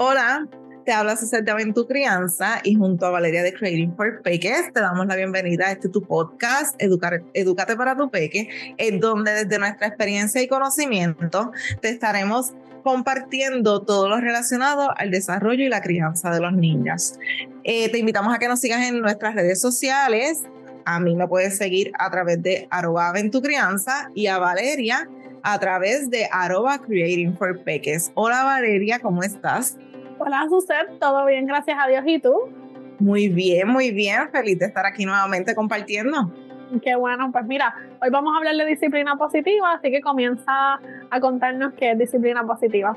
Hola, 0.00 0.46
te 0.84 0.92
habla 0.92 1.16
César 1.16 1.42
de 1.42 1.72
tu 1.72 1.84
Crianza 1.88 2.60
y 2.62 2.76
junto 2.76 3.04
a 3.04 3.10
Valeria 3.10 3.42
de 3.42 3.52
Creating 3.52 3.96
for 3.96 4.22
Peques 4.22 4.72
te 4.72 4.80
damos 4.80 5.08
la 5.08 5.16
bienvenida 5.16 5.66
a 5.66 5.72
este 5.72 5.88
tu 5.88 6.04
podcast, 6.04 6.80
Educar, 6.80 7.24
Educate 7.34 7.74
para 7.74 7.96
tu 7.96 8.08
Peque, 8.08 8.48
en 8.76 9.00
donde 9.00 9.32
desde 9.32 9.58
nuestra 9.58 9.88
experiencia 9.88 10.40
y 10.40 10.46
conocimiento 10.46 11.50
te 11.80 11.88
estaremos 11.88 12.52
compartiendo 12.84 13.82
todo 13.82 14.08
lo 14.08 14.20
relacionado 14.20 14.96
al 14.96 15.10
desarrollo 15.10 15.64
y 15.64 15.68
la 15.68 15.80
crianza 15.80 16.30
de 16.30 16.38
los 16.42 16.52
niños. 16.52 17.14
Eh, 17.64 17.88
te 17.88 17.98
invitamos 17.98 18.32
a 18.32 18.38
que 18.38 18.46
nos 18.46 18.60
sigas 18.60 18.86
en 18.88 19.00
nuestras 19.00 19.34
redes 19.34 19.60
sociales. 19.60 20.44
A 20.84 21.00
mí 21.00 21.16
me 21.16 21.26
puedes 21.26 21.56
seguir 21.56 21.90
a 21.98 22.08
través 22.08 22.40
de 22.40 22.68
arroba 22.70 23.12
crianza 23.42 24.12
y 24.14 24.28
a 24.28 24.38
Valeria 24.38 25.08
a 25.42 25.58
través 25.58 26.10
de 26.10 26.28
arroba 26.30 26.78
creating 26.78 27.36
for 27.36 27.58
peques. 27.62 28.10
Hola 28.14 28.44
Valeria, 28.44 29.00
¿cómo 29.00 29.22
estás? 29.22 29.76
Hola, 30.20 30.46
Suset, 30.48 30.98
todo 30.98 31.24
bien, 31.26 31.46
gracias 31.46 31.78
a 31.80 31.86
Dios. 31.88 32.02
¿Y 32.06 32.18
tú? 32.18 32.34
Muy 32.98 33.28
bien, 33.28 33.68
muy 33.68 33.92
bien. 33.92 34.28
Feliz 34.32 34.58
de 34.58 34.66
estar 34.66 34.84
aquí 34.84 35.04
nuevamente 35.04 35.54
compartiendo. 35.54 36.32
Qué 36.82 36.96
bueno, 36.96 37.30
pues 37.32 37.46
mira, 37.46 37.74
hoy 38.02 38.10
vamos 38.10 38.34
a 38.34 38.38
hablar 38.38 38.56
de 38.56 38.66
disciplina 38.66 39.16
positiva, 39.16 39.72
así 39.72 39.90
que 39.90 40.00
comienza 40.00 40.80
a 41.10 41.20
contarnos 41.20 41.72
qué 41.74 41.92
es 41.92 41.98
disciplina 41.98 42.44
positiva. 42.44 42.96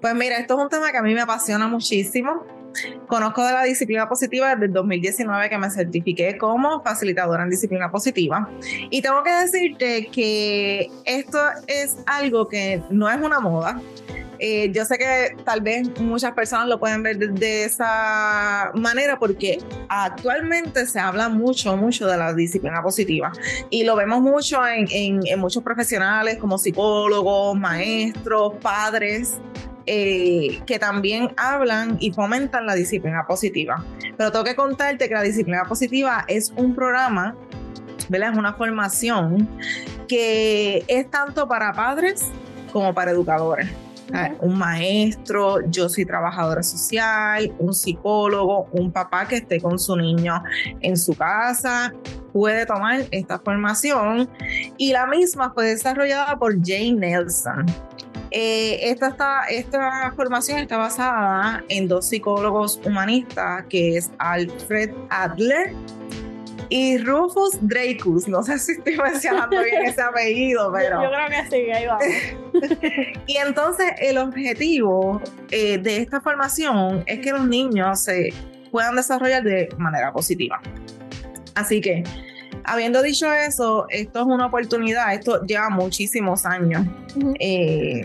Pues 0.00 0.14
mira, 0.14 0.38
esto 0.38 0.54
es 0.54 0.60
un 0.64 0.68
tema 0.68 0.90
que 0.90 0.98
a 0.98 1.02
mí 1.02 1.14
me 1.14 1.20
apasiona 1.20 1.68
muchísimo. 1.68 2.44
Conozco 3.06 3.44
de 3.44 3.52
la 3.52 3.62
disciplina 3.62 4.08
positiva 4.08 4.50
desde 4.50 4.66
el 4.66 4.72
2019 4.72 5.48
que 5.48 5.58
me 5.58 5.70
certifiqué 5.70 6.36
como 6.36 6.82
facilitadora 6.82 7.44
en 7.44 7.50
disciplina 7.50 7.90
positiva. 7.90 8.48
Y 8.90 9.02
tengo 9.02 9.22
que 9.22 9.30
decirte 9.30 10.06
que 10.08 10.90
esto 11.04 11.38
es 11.66 11.98
algo 12.06 12.48
que 12.48 12.82
no 12.90 13.08
es 13.08 13.18
una 13.18 13.40
moda, 13.40 13.80
eh, 14.38 14.70
yo 14.72 14.84
sé 14.84 14.98
que 14.98 15.36
tal 15.44 15.60
vez 15.60 15.88
muchas 16.00 16.32
personas 16.32 16.68
lo 16.68 16.78
pueden 16.78 17.02
ver 17.02 17.18
de, 17.18 17.64
esa 17.64 18.70
manera 18.74 19.18
porque 19.18 19.58
actualmente 19.88 20.86
se 20.86 21.00
habla 21.00 21.28
mucho, 21.28 21.76
mucho 21.76 22.06
de 22.06 22.16
la 22.16 22.34
disciplina 22.34 22.82
positiva 22.82 23.32
y 23.70 23.84
lo 23.84 23.96
vemos 23.96 24.20
mucho 24.20 24.60
en, 24.66 25.20
muchos 25.38 25.62
profesionales 25.62 26.36
como 26.38 26.58
psicólogos, 26.58 27.56
maestros, 27.56 28.54
padres. 28.60 29.34
Eh, 29.88 30.60
que 30.66 30.80
también 30.80 31.32
hablan 31.36 31.96
y 32.00 32.10
fomentan 32.10 32.66
la 32.66 32.74
disciplina 32.74 33.24
positiva. 33.24 33.84
Pero 34.16 34.32
tengo 34.32 34.44
que 34.44 34.56
contarte 34.56 35.06
que 35.08 35.14
la 35.14 35.22
disciplina 35.22 35.62
positiva 35.62 36.24
es 36.26 36.52
un 36.56 36.74
programa, 36.74 37.36
¿verdad? 38.08 38.32
Es 38.32 38.36
una 38.36 38.54
formación 38.54 39.48
que 40.08 40.84
es 40.88 41.08
tanto 41.08 41.46
para 41.46 41.72
padres 41.72 42.24
como 42.72 42.92
para 42.94 43.12
educadores. 43.12 43.68
Ah, 44.12 44.30
un 44.40 44.56
maestro, 44.56 45.68
yo 45.68 45.88
soy 45.88 46.04
trabajadora 46.04 46.62
social, 46.62 47.52
un 47.58 47.74
psicólogo, 47.74 48.68
un 48.72 48.92
papá 48.92 49.26
que 49.26 49.36
esté 49.36 49.60
con 49.60 49.78
su 49.78 49.96
niño 49.96 50.42
en 50.80 50.96
su 50.96 51.14
casa, 51.14 51.92
puede 52.32 52.66
tomar 52.66 53.04
esta 53.10 53.38
formación 53.38 54.28
y 54.76 54.92
la 54.92 55.06
misma 55.06 55.52
fue 55.52 55.66
desarrollada 55.66 56.38
por 56.38 56.54
Jane 56.64 56.92
Nelson. 56.92 57.66
Eh, 58.30 58.90
esta, 58.90 59.44
esta 59.48 60.12
formación 60.14 60.58
está 60.58 60.76
basada 60.76 61.64
en 61.68 61.88
dos 61.88 62.06
psicólogos 62.06 62.80
humanistas, 62.84 63.64
que 63.68 63.96
es 63.96 64.10
Alfred 64.18 64.90
Adler 65.10 65.72
y 66.68 66.98
Rufus 66.98 67.58
Dreykus, 67.60 68.28
no 68.28 68.42
sé 68.42 68.58
si 68.58 68.72
estoy 68.72 68.96
mencionando 69.02 69.62
bien 69.62 69.84
ese 69.84 70.02
apellido, 70.02 70.72
pero... 70.72 71.02
Yo, 71.02 71.10
creo 71.10 71.28
que 71.28 71.50
sí, 71.50 71.70
ahí 71.70 71.86
vamos. 71.86 72.04
y 73.26 73.36
entonces 73.36 73.92
el 73.98 74.18
objetivo 74.18 75.20
eh, 75.50 75.78
de 75.78 75.98
esta 75.98 76.20
formación 76.20 77.04
es 77.06 77.20
que 77.20 77.32
los 77.32 77.46
niños 77.46 78.02
se 78.02 78.32
puedan 78.70 78.96
desarrollar 78.96 79.42
de 79.42 79.68
manera 79.78 80.12
positiva. 80.12 80.60
Así 81.54 81.80
que, 81.80 82.04
habiendo 82.64 83.02
dicho 83.02 83.32
eso, 83.32 83.86
esto 83.88 84.20
es 84.20 84.26
una 84.26 84.46
oportunidad, 84.46 85.14
esto 85.14 85.42
lleva 85.44 85.70
muchísimos 85.70 86.44
años, 86.44 86.86
eh, 87.40 88.02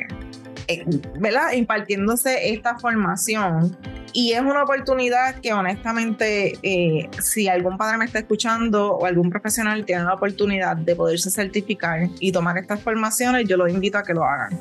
¿verdad? 1.20 1.54
Impartiéndose 1.54 2.52
esta 2.54 2.78
formación 2.78 3.78
y 4.14 4.34
es 4.34 4.42
una 4.42 4.64
oportunidad 4.64 5.36
que 5.36 5.54
honestamente, 5.54 6.58
eh, 6.64 7.10
si 7.22 7.48
algún 7.48 7.78
padre 7.78 7.98
me 7.98 8.06
está 8.06 8.20
escuchando 8.20 8.96
o 8.96 9.06
algún 9.06 9.30
profesional 9.30 9.86
tiene 9.86 10.04
la 10.04 10.14
oportunidad 10.14 10.76
de 10.76 10.96
poderse 10.96 11.32
certificar 11.32 12.10
y 12.20 12.32
tomar 12.32 12.58
estas 12.58 12.82
formaciones, 12.82 13.48
yo 13.48 13.58
los 13.58 13.72
invito 13.72 13.98
a 13.98 14.04
que 14.04 14.14
lo 14.14 14.24
hagan. 14.24 14.60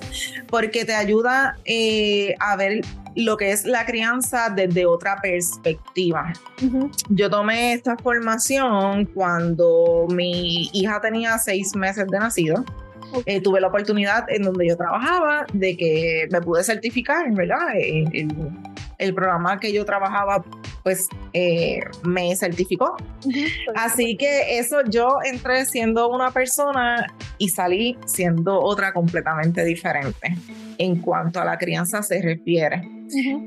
Porque 0.49 0.85
te 0.85 0.95
ayuda 0.95 1.57
eh, 1.65 2.35
a 2.39 2.57
ver 2.57 2.83
lo 3.17 3.37
que 3.37 3.51
es 3.51 3.65
la 3.65 3.85
crianza 3.85 4.51
desde 4.51 4.87
otra 4.87 5.21
perspectiva. 5.21 6.33
Yo 7.09 7.29
tomé 7.29 7.73
esta 7.73 7.97
formación 7.97 9.07
cuando 9.07 10.07
mi 10.09 10.71
hija 10.73 11.01
tenía 11.01 11.37
seis 11.39 11.75
meses 11.75 12.07
de 12.07 12.19
nacido. 12.19 12.65
Eh, 13.27 13.41
tuve 13.41 13.61
la 13.61 13.69
oportunidad 13.69 14.25
en 14.29 14.43
donde 14.43 14.69
yo 14.69 14.77
trabajaba 14.77 15.47
de 15.53 15.77
que 15.77 16.29
me 16.31 16.41
pude 16.41 16.63
certificar, 16.65 17.31
¿verdad? 17.33 17.59
el 18.99 19.15
programa 19.15 19.59
que 19.59 19.73
yo 19.73 19.85
trabajaba 19.87 20.45
pues 20.83 21.09
eh, 21.33 21.81
me 22.03 22.35
certificó. 22.37 22.97
Así 23.75 24.17
que 24.17 24.59
eso 24.59 24.83
yo 24.89 25.19
entré 25.25 25.65
siendo 25.67 26.09
una 26.11 26.31
persona 26.31 27.07
y 27.39 27.49
salí 27.49 27.99
siendo 28.07 28.61
otra 28.61 28.93
completamente 28.93 29.65
diferente 29.65 30.35
en 30.79 30.97
cuanto 31.01 31.41
a 31.41 31.45
la 31.45 31.59
crianza 31.59 32.03
se 32.03 32.21
refiere. 32.23 32.83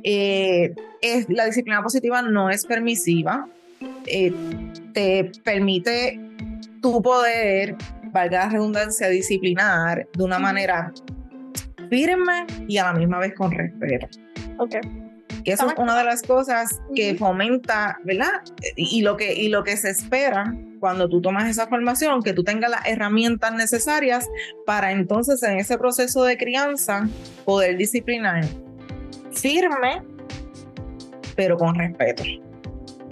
Eh, 0.04 0.74
es, 1.02 1.30
la 1.30 1.46
disciplina 1.46 1.82
positiva 1.82 2.22
no 2.22 2.50
es 2.50 2.66
permisiva, 2.66 3.48
eh, 4.06 4.34
te 4.94 5.32
permite 5.44 6.20
tu 6.82 7.02
poder, 7.02 7.76
valga 8.14 8.46
la 8.46 8.50
redundancia, 8.50 9.10
disciplinar 9.10 10.08
de 10.14 10.24
una 10.24 10.40
manera 10.40 10.94
firme 11.90 12.46
y 12.68 12.78
a 12.78 12.86
la 12.86 12.94
misma 12.94 13.20
vez 13.20 13.34
con 13.34 13.52
respeto. 13.52 14.08
Okay 14.60 14.82
que 15.44 15.52
eso 15.52 15.68
es 15.68 15.74
una 15.78 15.98
de 15.98 16.04
las 16.04 16.22
cosas 16.22 16.82
que 16.96 17.16
fomenta, 17.16 18.00
¿verdad? 18.04 18.42
Y, 18.76 19.02
lo 19.02 19.18
que, 19.18 19.34
y 19.34 19.50
lo 19.50 19.64
que 19.64 19.78
se 19.78 19.90
espera 19.90 20.56
cuando 20.80 21.10
tú 21.10 21.22
tomas 21.22 21.50
esa 21.50 21.68
formación, 21.68 22.22
que 22.24 22.34
tú 22.34 22.44
tengas 22.44 22.72
las 22.72 22.86
herramientas 22.88 23.54
necesarias 23.54 24.28
para 24.66 24.92
entonces 24.92 25.42
en 25.44 25.58
ese 25.58 25.78
proceso 25.78 26.24
de 26.24 26.38
crianza 26.38 27.08
poder 27.46 27.78
disciplinar 27.78 28.46
firme, 29.32 30.04
pero 31.36 31.58
con 31.58 31.76
respeto. 31.76 32.24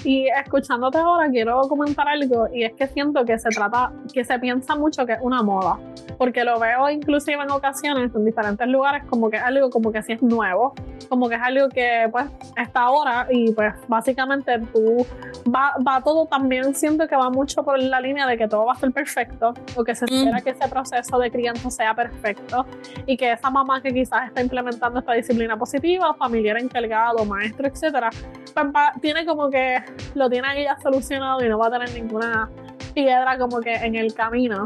Y 0.03 0.27
escuchándote 0.27 0.97
ahora 0.97 1.29
quiero 1.29 1.61
comentar 1.61 2.07
algo 2.07 2.47
y 2.53 2.63
es 2.63 2.73
que 2.73 2.87
siento 2.87 3.23
que 3.25 3.37
se 3.37 3.49
trata, 3.49 3.91
que 4.13 4.23
se 4.23 4.39
piensa 4.39 4.75
mucho 4.75 5.05
que 5.05 5.13
es 5.13 5.19
una 5.21 5.43
moda, 5.43 5.77
porque 6.17 6.43
lo 6.43 6.59
veo 6.59 6.89
inclusive 6.89 7.41
en 7.41 7.51
ocasiones 7.51 8.13
en 8.15 8.25
diferentes 8.25 8.67
lugares 8.67 9.03
como 9.05 9.29
que 9.29 9.37
es 9.37 9.43
algo 9.43 9.69
como 9.69 9.91
que 9.91 10.01
si 10.01 10.13
es 10.13 10.21
nuevo, 10.21 10.73
como 11.09 11.29
que 11.29 11.35
es 11.35 11.41
algo 11.41 11.69
que 11.69 12.07
pues 12.11 12.25
está 12.57 12.81
ahora 12.81 13.27
y 13.29 13.51
pues 13.53 13.73
básicamente 13.87 14.59
tú 14.73 15.05
va, 15.53 15.75
va 15.85 16.01
todo 16.01 16.25
también 16.25 16.73
siento 16.73 17.07
que 17.07 17.15
va 17.15 17.29
mucho 17.29 17.63
por 17.63 17.77
la 17.79 17.99
línea 17.99 18.25
de 18.27 18.37
que 18.37 18.47
todo 18.47 18.65
va 18.65 18.73
a 18.73 18.75
ser 18.75 18.91
perfecto 18.91 19.53
o 19.75 19.83
que 19.83 19.93
se 19.93 20.05
espera 20.05 20.39
mm. 20.39 20.43
que 20.43 20.49
ese 20.51 20.67
proceso 20.67 21.19
de 21.19 21.31
crianza 21.31 21.69
sea 21.69 21.93
perfecto 21.93 22.65
y 23.05 23.17
que 23.17 23.33
esa 23.33 23.49
mamá 23.49 23.81
que 23.81 23.93
quizás 23.93 24.27
está 24.27 24.41
implementando 24.41 24.99
esta 24.99 25.13
disciplina 25.13 25.57
positiva, 25.57 26.13
familiar 26.15 26.57
encargado, 26.57 27.23
maestro, 27.25 27.67
etcétera, 27.67 28.09
pues 28.53 28.65
tiene 29.01 29.25
como 29.25 29.49
que 29.49 29.77
lo 30.15 30.29
tiene 30.29 30.47
ahí 30.47 30.63
ya 30.63 30.77
solucionado 30.79 31.43
y 31.43 31.49
no 31.49 31.57
va 31.57 31.67
a 31.67 31.71
tener 31.71 31.93
ninguna 31.93 32.49
piedra 32.93 33.37
como 33.37 33.59
que 33.59 33.73
en 33.75 33.95
el 33.95 34.13
camino. 34.13 34.65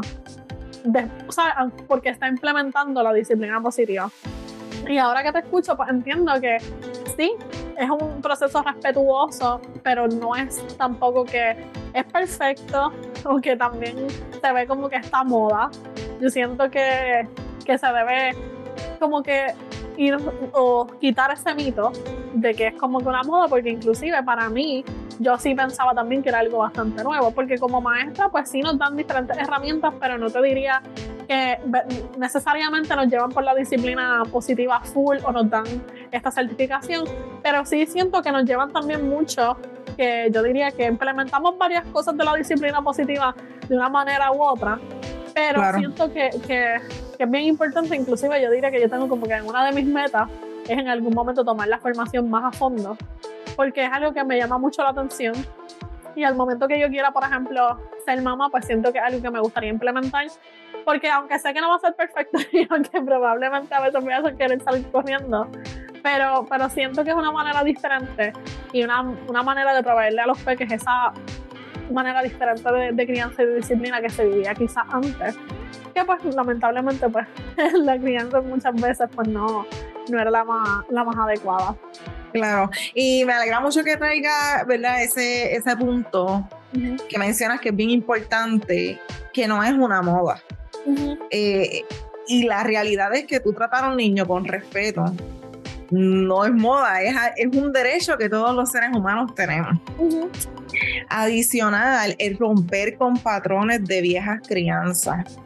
o 1.28 1.32
sea, 1.32 1.68
porque 1.88 2.10
está 2.10 2.28
implementando 2.28 3.02
la 3.02 3.12
disciplina 3.12 3.60
positiva. 3.60 4.10
Y 4.88 4.98
ahora 4.98 5.22
que 5.22 5.32
te 5.32 5.38
escucho, 5.40 5.76
pues 5.76 5.88
entiendo 5.88 6.32
que 6.40 6.58
sí, 7.16 7.32
es 7.76 7.90
un 7.90 8.20
proceso 8.22 8.62
respetuoso, 8.62 9.60
pero 9.82 10.06
no 10.06 10.36
es 10.36 10.64
tampoco 10.76 11.24
que 11.24 11.56
es 11.92 12.04
perfecto 12.04 12.92
o 13.24 13.40
que 13.40 13.56
también 13.56 13.96
se 14.40 14.52
ve 14.52 14.66
como 14.66 14.88
que 14.88 14.96
está 14.96 15.24
moda. 15.24 15.70
Yo 16.20 16.30
siento 16.30 16.70
que, 16.70 17.26
que 17.64 17.78
se 17.78 17.86
debe 17.86 18.36
como 19.00 19.22
que 19.22 19.54
ir 19.96 20.16
o 20.52 20.86
quitar 21.00 21.32
ese 21.32 21.54
mito 21.54 21.92
de 22.34 22.54
que 22.54 22.68
es 22.68 22.74
como 22.74 23.00
que 23.00 23.08
una 23.08 23.22
moda, 23.22 23.48
porque 23.48 23.70
inclusive 23.70 24.22
para 24.22 24.48
mí 24.48 24.84
yo 25.18 25.38
sí 25.38 25.54
pensaba 25.54 25.94
también 25.94 26.22
que 26.22 26.28
era 26.28 26.40
algo 26.40 26.58
bastante 26.58 27.02
nuevo, 27.02 27.30
porque 27.30 27.58
como 27.58 27.80
maestra 27.80 28.28
pues 28.28 28.50
sí 28.50 28.60
nos 28.60 28.78
dan 28.78 28.96
diferentes 28.96 29.36
herramientas, 29.36 29.94
pero 30.00 30.18
no 30.18 30.30
te 30.30 30.42
diría 30.42 30.82
que 31.26 31.58
necesariamente 32.18 32.94
nos 32.94 33.08
llevan 33.08 33.30
por 33.30 33.42
la 33.42 33.54
disciplina 33.54 34.22
positiva 34.30 34.80
full 34.80 35.18
o 35.24 35.32
nos 35.32 35.48
dan 35.50 35.64
esta 36.10 36.30
certificación, 36.30 37.04
pero 37.42 37.64
sí 37.64 37.86
siento 37.86 38.22
que 38.22 38.30
nos 38.30 38.44
llevan 38.44 38.72
también 38.72 39.08
mucho, 39.08 39.56
que 39.96 40.28
yo 40.32 40.42
diría 40.42 40.70
que 40.70 40.86
implementamos 40.86 41.56
varias 41.58 41.86
cosas 41.86 42.16
de 42.16 42.24
la 42.24 42.34
disciplina 42.34 42.82
positiva 42.82 43.34
de 43.68 43.76
una 43.76 43.88
manera 43.88 44.30
u 44.32 44.42
otra, 44.42 44.78
pero 45.34 45.60
siento 45.74 46.12
que, 46.12 46.30
que, 46.46 46.80
que, 47.16 47.24
es 47.24 47.30
bien 47.30 47.44
importante, 47.44 47.94
inclusive 47.96 48.40
yo 48.40 48.50
diría 48.50 48.70
que 48.70 48.80
yo 48.80 48.88
tengo 48.88 49.08
como 49.08 49.26
que 49.26 49.34
en 49.34 49.46
una 49.46 49.66
de 49.66 49.72
mis 49.72 49.86
metas 49.86 50.28
es 50.64 50.78
en 50.78 50.88
algún 50.88 51.14
momento 51.14 51.44
tomar 51.44 51.68
la 51.68 51.78
formación 51.78 52.30
más 52.30 52.44
a 52.44 52.52
fondo, 52.56 52.96
porque 53.56 53.84
es 53.84 53.92
algo 53.92 54.12
que 54.12 54.22
me 54.22 54.38
llama 54.38 54.58
mucho 54.58 54.82
la 54.82 54.90
atención. 54.90 55.34
Y 56.14 56.24
al 56.24 56.34
momento 56.34 56.68
que 56.68 56.80
yo 56.80 56.88
quiera, 56.88 57.10
por 57.10 57.24
ejemplo, 57.24 57.78
ser 58.04 58.22
mamá, 58.22 58.48
pues 58.50 58.64
siento 58.64 58.92
que 58.92 58.98
es 58.98 59.04
algo 59.04 59.20
que 59.20 59.30
me 59.30 59.40
gustaría 59.40 59.70
implementar. 59.70 60.26
Porque 60.84 61.10
aunque 61.10 61.38
sé 61.38 61.52
que 61.52 61.60
no 61.60 61.68
va 61.68 61.76
a 61.76 61.80
ser 61.80 61.94
perfecto 61.94 62.38
y 62.52 62.66
aunque 62.70 63.00
probablemente 63.02 63.74
a 63.74 63.80
veces 63.80 64.02
voy 64.02 64.12
a 64.12 64.22
querer 64.36 64.62
salir 64.62 64.90
corriendo, 64.90 65.48
pero, 66.02 66.46
pero 66.48 66.68
siento 66.68 67.02
que 67.02 67.10
es 67.10 67.16
una 67.16 67.32
manera 67.32 67.64
diferente 67.64 68.32
y 68.72 68.84
una, 68.84 69.02
una 69.28 69.42
manera 69.42 69.74
de 69.74 69.82
proveerle 69.82 70.20
a 70.20 70.26
los 70.26 70.40
peques 70.40 70.70
esa 70.70 71.12
manera 71.90 72.22
diferente 72.22 72.70
de, 72.72 72.92
de, 72.92 73.06
crianza 73.06 73.42
y 73.42 73.46
de 73.46 73.56
disciplina 73.56 74.00
que 74.00 74.08
se 74.08 74.24
vivía 74.24 74.54
quizás 74.54 74.84
antes. 74.88 75.36
Que 75.94 76.04
pues 76.04 76.24
lamentablemente 76.34 77.08
pues 77.08 77.26
la 77.74 77.98
crianza 77.98 78.40
muchas 78.40 78.74
veces 78.80 79.08
pues 79.14 79.28
no, 79.28 79.66
no 80.10 80.20
era 80.20 80.30
la 80.30 80.44
más, 80.44 80.84
la 80.90 81.04
más 81.04 81.16
adecuada. 81.16 81.74
Claro, 82.36 82.70
y 82.94 83.24
me 83.24 83.32
alegra 83.32 83.60
mucho 83.60 83.82
que 83.82 83.96
traiga, 83.96 84.64
¿verdad? 84.66 85.02
Ese, 85.02 85.54
ese 85.54 85.76
punto 85.76 86.48
que 87.08 87.18
mencionas 87.18 87.60
que 87.60 87.70
es 87.70 87.76
bien 87.76 87.90
importante, 87.90 89.00
que 89.32 89.48
no 89.48 89.62
es 89.62 89.72
una 89.72 90.02
moda. 90.02 90.42
eh, 91.30 91.84
y 92.28 92.42
la 92.44 92.64
realidad 92.64 93.14
es 93.14 93.24
que 93.26 93.40
tú 93.40 93.52
tratar 93.52 93.84
a 93.84 93.88
un 93.90 93.96
niño 93.96 94.26
con 94.26 94.44
respeto 94.44 95.04
no 95.90 96.44
es 96.44 96.52
moda, 96.52 97.02
es, 97.02 97.14
es 97.36 97.56
un 97.56 97.72
derecho 97.72 98.16
que 98.18 98.28
todos 98.28 98.54
los 98.54 98.70
seres 98.70 98.90
humanos 98.94 99.34
tenemos. 99.34 99.78
Adicional, 101.08 102.16
el 102.18 102.36
romper 102.36 102.96
con 102.96 103.16
patrones 103.16 103.84
de 103.84 104.00
viejas 104.00 104.40
crianzas. 104.46 105.38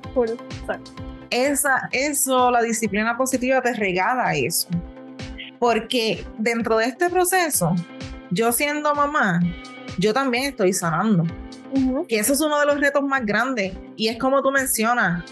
Esa, 1.31 1.89
eso, 1.93 2.51
la 2.51 2.63
disciplina 2.63 3.17
positiva 3.17 3.61
te 3.61 3.73
regala 3.75 4.35
eso. 4.35 4.69
Porque 5.61 6.25
dentro 6.39 6.79
de 6.79 6.87
este 6.87 7.09
proceso, 7.09 7.77
yo 8.31 8.51
siendo 8.51 8.93
mamá, 8.95 9.41
yo 9.99 10.13
también 10.13 10.45
estoy 10.45 10.73
sanando. 10.73 11.25
Uh 11.73 12.05
Y 12.09 12.17
eso 12.17 12.33
es 12.33 12.41
uno 12.41 12.59
de 12.59 12.67
los 12.67 12.81
retos 12.81 13.05
más 13.05 13.25
grandes. 13.25 13.75
Y 13.95 14.09
es 14.09 14.19
como 14.19 14.43
tú 14.43 14.51
mencionas, 14.51 15.23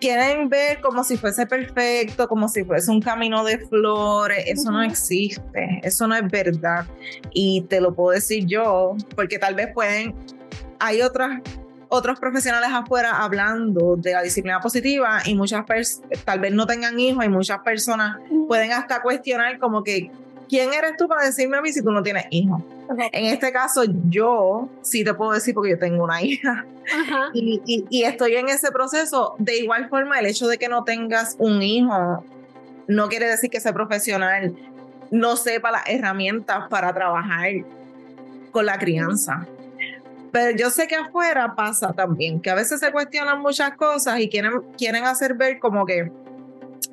quieren 0.00 0.48
ver 0.48 0.80
como 0.80 1.04
si 1.04 1.16
fuese 1.16 1.46
perfecto, 1.46 2.26
como 2.28 2.48
si 2.48 2.64
fuese 2.64 2.90
un 2.90 3.00
camino 3.00 3.44
de 3.44 3.58
flores. 3.58 4.44
Eso 4.46 4.70
no 4.70 4.82
existe, 4.82 5.80
eso 5.82 6.06
no 6.08 6.16
es 6.16 6.28
verdad. 6.30 6.86
Y 7.32 7.60
te 7.68 7.80
lo 7.80 7.94
puedo 7.94 8.10
decir 8.14 8.46
yo, 8.46 8.96
porque 9.14 9.38
tal 9.38 9.54
vez 9.54 9.68
pueden, 9.72 10.14
hay 10.80 11.02
otras 11.02 11.40
otros 11.88 12.18
profesionales 12.18 12.70
afuera 12.72 13.22
hablando 13.22 13.96
de 13.96 14.12
la 14.12 14.22
disciplina 14.22 14.60
positiva 14.60 15.20
y 15.24 15.34
muchas 15.34 15.64
personas 15.64 16.02
tal 16.24 16.40
vez 16.40 16.52
no 16.52 16.66
tengan 16.66 16.98
hijos 16.98 17.24
y 17.24 17.28
muchas 17.28 17.60
personas 17.60 18.18
pueden 18.48 18.72
hasta 18.72 19.02
cuestionar 19.02 19.58
como 19.58 19.84
que 19.84 20.10
¿quién 20.48 20.72
eres 20.72 20.96
tú 20.96 21.08
para 21.08 21.24
decirme 21.24 21.58
a 21.58 21.62
mí 21.62 21.72
si 21.72 21.82
tú 21.82 21.90
no 21.90 22.02
tienes 22.02 22.26
hijos? 22.30 22.62
Okay. 22.88 23.08
En 23.12 23.26
este 23.26 23.52
caso, 23.52 23.82
yo 24.08 24.68
sí 24.82 25.04
te 25.04 25.12
puedo 25.14 25.32
decir 25.32 25.54
porque 25.54 25.70
yo 25.70 25.78
tengo 25.78 26.04
una 26.04 26.22
hija 26.22 26.64
y, 27.34 27.60
y, 27.66 27.84
y, 27.90 28.04
estoy 28.04 28.36
en 28.36 28.48
ese 28.48 28.70
proceso. 28.70 29.34
De 29.38 29.56
igual 29.56 29.88
forma, 29.88 30.20
el 30.20 30.26
hecho 30.26 30.46
de 30.46 30.56
que 30.56 30.68
no 30.68 30.84
tengas 30.84 31.34
un 31.38 31.62
hijo 31.62 32.24
no 32.86 33.08
quiere 33.08 33.26
decir 33.26 33.50
que 33.50 33.58
ese 33.58 33.72
profesional 33.72 34.54
no 35.10 35.36
sepa 35.36 35.72
las 35.72 35.82
herramientas 35.86 36.68
para 36.68 36.92
trabajar 36.94 37.50
con 38.52 38.66
la 38.66 38.78
crianza. 38.78 39.46
Pero 40.36 40.56
yo 40.56 40.68
sé 40.68 40.86
que 40.86 40.96
afuera 40.96 41.54
pasa 41.54 41.92
también, 41.94 42.40
que 42.40 42.50
a 42.50 42.54
veces 42.54 42.80
se 42.80 42.92
cuestionan 42.92 43.40
muchas 43.40 43.74
cosas 43.76 44.20
y 44.20 44.28
quieren, 44.28 44.52
quieren 44.76 45.04
hacer 45.04 45.34
ver 45.34 45.58
como 45.58 45.86
que, 45.86 46.12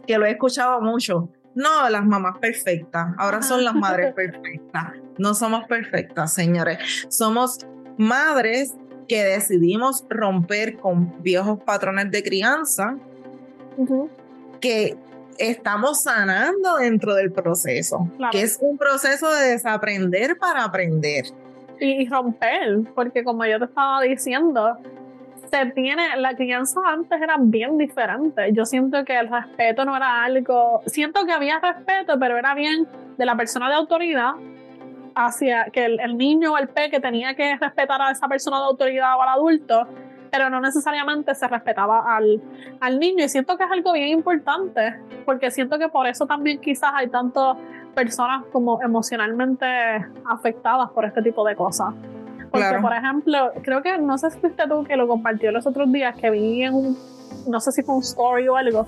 que 0.08 0.18
lo 0.18 0.26
he 0.26 0.32
escuchado 0.32 0.80
mucho 0.80 1.30
no, 1.56 1.90
las 1.90 2.06
mamás 2.06 2.38
perfectas, 2.40 3.14
ahora 3.18 3.42
son 3.42 3.64
las 3.64 3.76
madres 3.76 4.14
perfectas. 4.16 4.94
No 5.18 5.34
somos 5.34 5.68
perfectas, 5.68 6.34
señores. 6.34 6.80
Somos 7.10 7.60
madres 7.98 8.74
que 9.08 9.24
decidimos 9.24 10.04
romper 10.10 10.78
con 10.78 11.22
viejos 11.22 11.60
patrones 11.64 12.10
de 12.10 12.24
crianza 12.24 12.96
uh 13.78 13.86
-huh. 13.86 14.10
que 14.60 14.98
estamos 15.38 16.04
sanando 16.04 16.78
dentro 16.78 17.14
del 17.14 17.32
proceso, 17.32 18.10
claro. 18.18 18.32
que 18.32 18.42
es 18.42 18.58
un 18.62 18.78
proceso 18.78 19.32
de 19.32 19.50
desaprender 19.50 20.38
para 20.38 20.64
aprender. 20.64 21.26
Y, 21.80 22.04
y 22.04 22.08
romper, 22.08 22.82
porque 22.96 23.24
como 23.24 23.46
yo 23.46 23.60
te 23.60 23.66
estaba 23.66 24.02
diciendo, 24.02 24.78
se 25.54 25.66
tiene, 25.68 26.18
la 26.18 26.36
crianza 26.36 26.80
antes 26.86 27.22
era 27.22 27.36
bien 27.40 27.78
diferente. 27.78 28.52
Yo 28.54 28.66
siento 28.66 29.06
que 29.06 29.18
el 29.18 29.30
respeto 29.30 29.86
no 29.86 29.96
era 29.96 30.24
algo, 30.24 30.82
siento 30.88 31.26
que 31.26 31.32
había 31.32 31.60
respeto, 31.60 32.18
pero 32.20 32.38
era 32.38 32.56
bien 32.56 32.88
de 33.18 33.26
la 33.26 33.36
persona 33.36 33.70
de 33.70 33.76
autoridad 33.76 34.34
hacia 35.16 35.66
que 35.66 35.86
el, 35.86 36.00
el 36.00 36.18
niño 36.18 36.54
o 36.54 36.58
el 36.58 36.70
peque 36.70 37.00
tenía 37.00 37.36
que 37.36 37.56
respetar 37.58 38.02
a 38.02 38.12
esa 38.12 38.28
persona 38.28 38.58
de 38.58 38.66
autoridad 38.66 39.16
o 39.16 39.22
al 39.22 39.30
adulto, 39.30 39.88
pero 40.32 40.50
no 40.50 40.60
necesariamente 40.60 41.36
se 41.36 41.48
respetaba 41.48 42.16
al, 42.18 42.42
al 42.80 43.00
niño. 43.00 43.24
Y 43.24 43.30
siento 43.30 43.56
que 43.56 43.64
es 43.64 43.72
algo 43.72 43.94
bien 43.94 44.08
importante, 44.08 44.96
porque 45.26 45.52
siento 45.52 45.78
que 45.78 45.88
por 45.90 46.08
eso 46.08 46.26
también 46.26 46.60
quizás 46.60 46.92
hay 46.96 47.10
tantas 47.10 47.58
personas 47.94 48.46
como 48.52 48.82
emocionalmente 48.82 49.66
afectadas 50.30 50.90
por 50.92 51.06
este 51.06 51.22
tipo 51.22 51.46
de 51.46 51.56
cosas. 51.56 51.94
Porque, 52.52 52.68
claro. 52.68 52.82
por 52.82 52.94
ejemplo, 52.94 53.52
creo 53.64 53.82
que, 53.82 53.98
no 53.98 54.18
sé 54.18 54.30
si 54.32 54.40
fuiste 54.40 54.68
tú 54.68 54.84
que 54.84 54.96
lo 54.96 55.08
compartió 55.08 55.52
los 55.52 55.66
otros 55.66 55.92
días, 55.92 56.16
que 56.16 56.30
vi 56.30 56.64
en 56.64 56.74
un, 56.74 56.98
no 57.48 57.60
sé 57.60 57.72
si 57.72 57.82
fue 57.82 57.96
un 57.96 58.02
story 58.02 58.48
o 58.48 58.56
algo, 58.56 58.86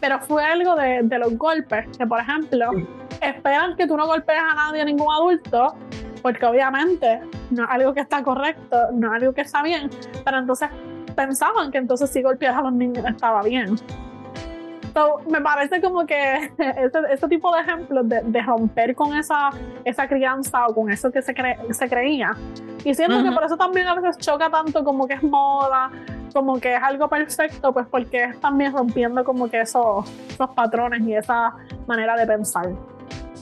pero 0.00 0.20
fue 0.20 0.44
algo 0.44 0.76
de, 0.76 1.00
de 1.02 1.18
los 1.18 1.36
golpes, 1.36 1.86
que 1.96 2.06
por 2.06 2.20
ejemplo, 2.20 2.70
sí. 2.76 2.86
esperan 3.20 3.76
que 3.76 3.86
tú 3.88 3.96
no 3.96 4.06
golpees 4.06 4.38
a 4.40 4.54
nadie, 4.54 4.82
a 4.82 4.84
ningún 4.84 5.12
adulto, 5.12 5.74
porque 6.22 6.46
obviamente 6.46 7.20
no 7.50 7.64
es 7.64 7.70
algo 7.70 7.92
que 7.92 8.00
está 8.00 8.22
correcto, 8.22 8.76
no 8.92 9.08
es 9.08 9.22
algo 9.22 9.34
que 9.34 9.40
está 9.40 9.62
bien, 9.62 9.90
pero 10.24 10.38
entonces 10.38 10.68
pensaban 11.16 11.72
que 11.72 11.78
entonces 11.78 12.10
si 12.10 12.22
golpeas 12.22 12.56
a 12.56 12.62
los 12.62 12.72
niños 12.72 13.04
estaba 13.04 13.42
bien. 13.42 13.76
So, 14.98 15.20
me 15.30 15.40
parece 15.40 15.80
como 15.80 16.04
que 16.06 16.50
este, 16.58 16.98
este 17.12 17.28
tipo 17.28 17.54
de 17.54 17.60
ejemplos 17.60 18.08
de, 18.08 18.20
de, 18.22 18.42
romper 18.42 18.96
con 18.96 19.16
esa, 19.16 19.50
esa 19.84 20.08
crianza 20.08 20.66
o 20.66 20.74
con 20.74 20.90
eso 20.90 21.12
que 21.12 21.22
se, 21.22 21.34
cre 21.34 21.56
se 21.70 21.88
creía. 21.88 22.32
Y 22.84 22.94
siento 22.94 23.16
uh 23.16 23.20
-huh. 23.20 23.28
que 23.28 23.32
por 23.32 23.44
eso 23.44 23.56
también 23.56 23.86
a 23.86 23.94
veces 23.94 24.18
choca 24.18 24.50
tanto 24.50 24.82
como 24.82 25.06
que 25.06 25.14
es 25.14 25.22
moda, 25.22 25.92
como 26.32 26.58
que 26.58 26.74
es 26.74 26.82
algo 26.82 27.08
perfecto, 27.08 27.72
pues 27.72 27.86
porque 27.86 28.24
es 28.24 28.40
también 28.40 28.72
rompiendo 28.72 29.22
como 29.22 29.48
que 29.48 29.60
esos, 29.60 30.10
esos 30.30 30.50
patrones 30.50 31.00
y 31.02 31.14
esa 31.14 31.54
manera 31.86 32.16
de 32.16 32.26
pensar. 32.26 32.66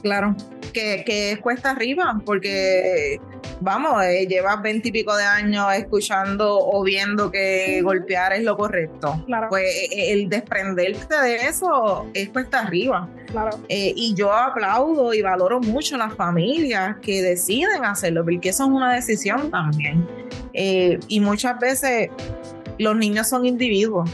Claro, 0.03 0.35
que, 0.75 1.05
que 1.07 1.39
cuesta 1.41 1.71
arriba, 1.71 2.21
porque 2.27 3.19
vamos, 3.61 4.03
eh, 4.05 4.27
llevas 4.29 4.61
veintipico 4.63 5.17
de 5.17 5.25
años 5.25 5.67
escuchando 5.75 6.59
o 6.59 6.83
viendo 6.83 7.31
que 7.31 7.81
golpear 7.83 8.33
es 8.33 8.45
lo 8.45 8.57
correcto. 8.57 9.23
Claro. 9.27 9.49
Pues 9.49 9.65
el 9.91 10.29
desprenderte 10.29 11.15
de 11.23 11.37
eso 11.49 12.07
es 12.15 12.29
cuesta 12.29 12.61
arriba. 12.61 13.09
Claro. 13.31 13.59
Eh, 13.69 13.93
y 13.97 14.15
yo 14.15 14.33
aplaudo 14.33 15.13
y 15.13 15.23
valoro 15.23 15.61
mucho 15.61 15.97
las 15.97 16.15
familias 16.15 16.97
que 17.03 17.23
deciden 17.23 17.85
hacerlo, 17.85 18.25
porque 18.25 18.51
eso 18.51 18.65
es 18.65 18.71
una 18.71 18.95
decisión 18.95 19.51
también. 19.51 20.07
Eh, 20.53 20.99
y 21.09 21.21
muchas 21.21 21.59
veces 21.59 22.11
los 22.79 22.97
niños 22.97 23.29
son 23.29 23.45
individuos, 23.47 24.09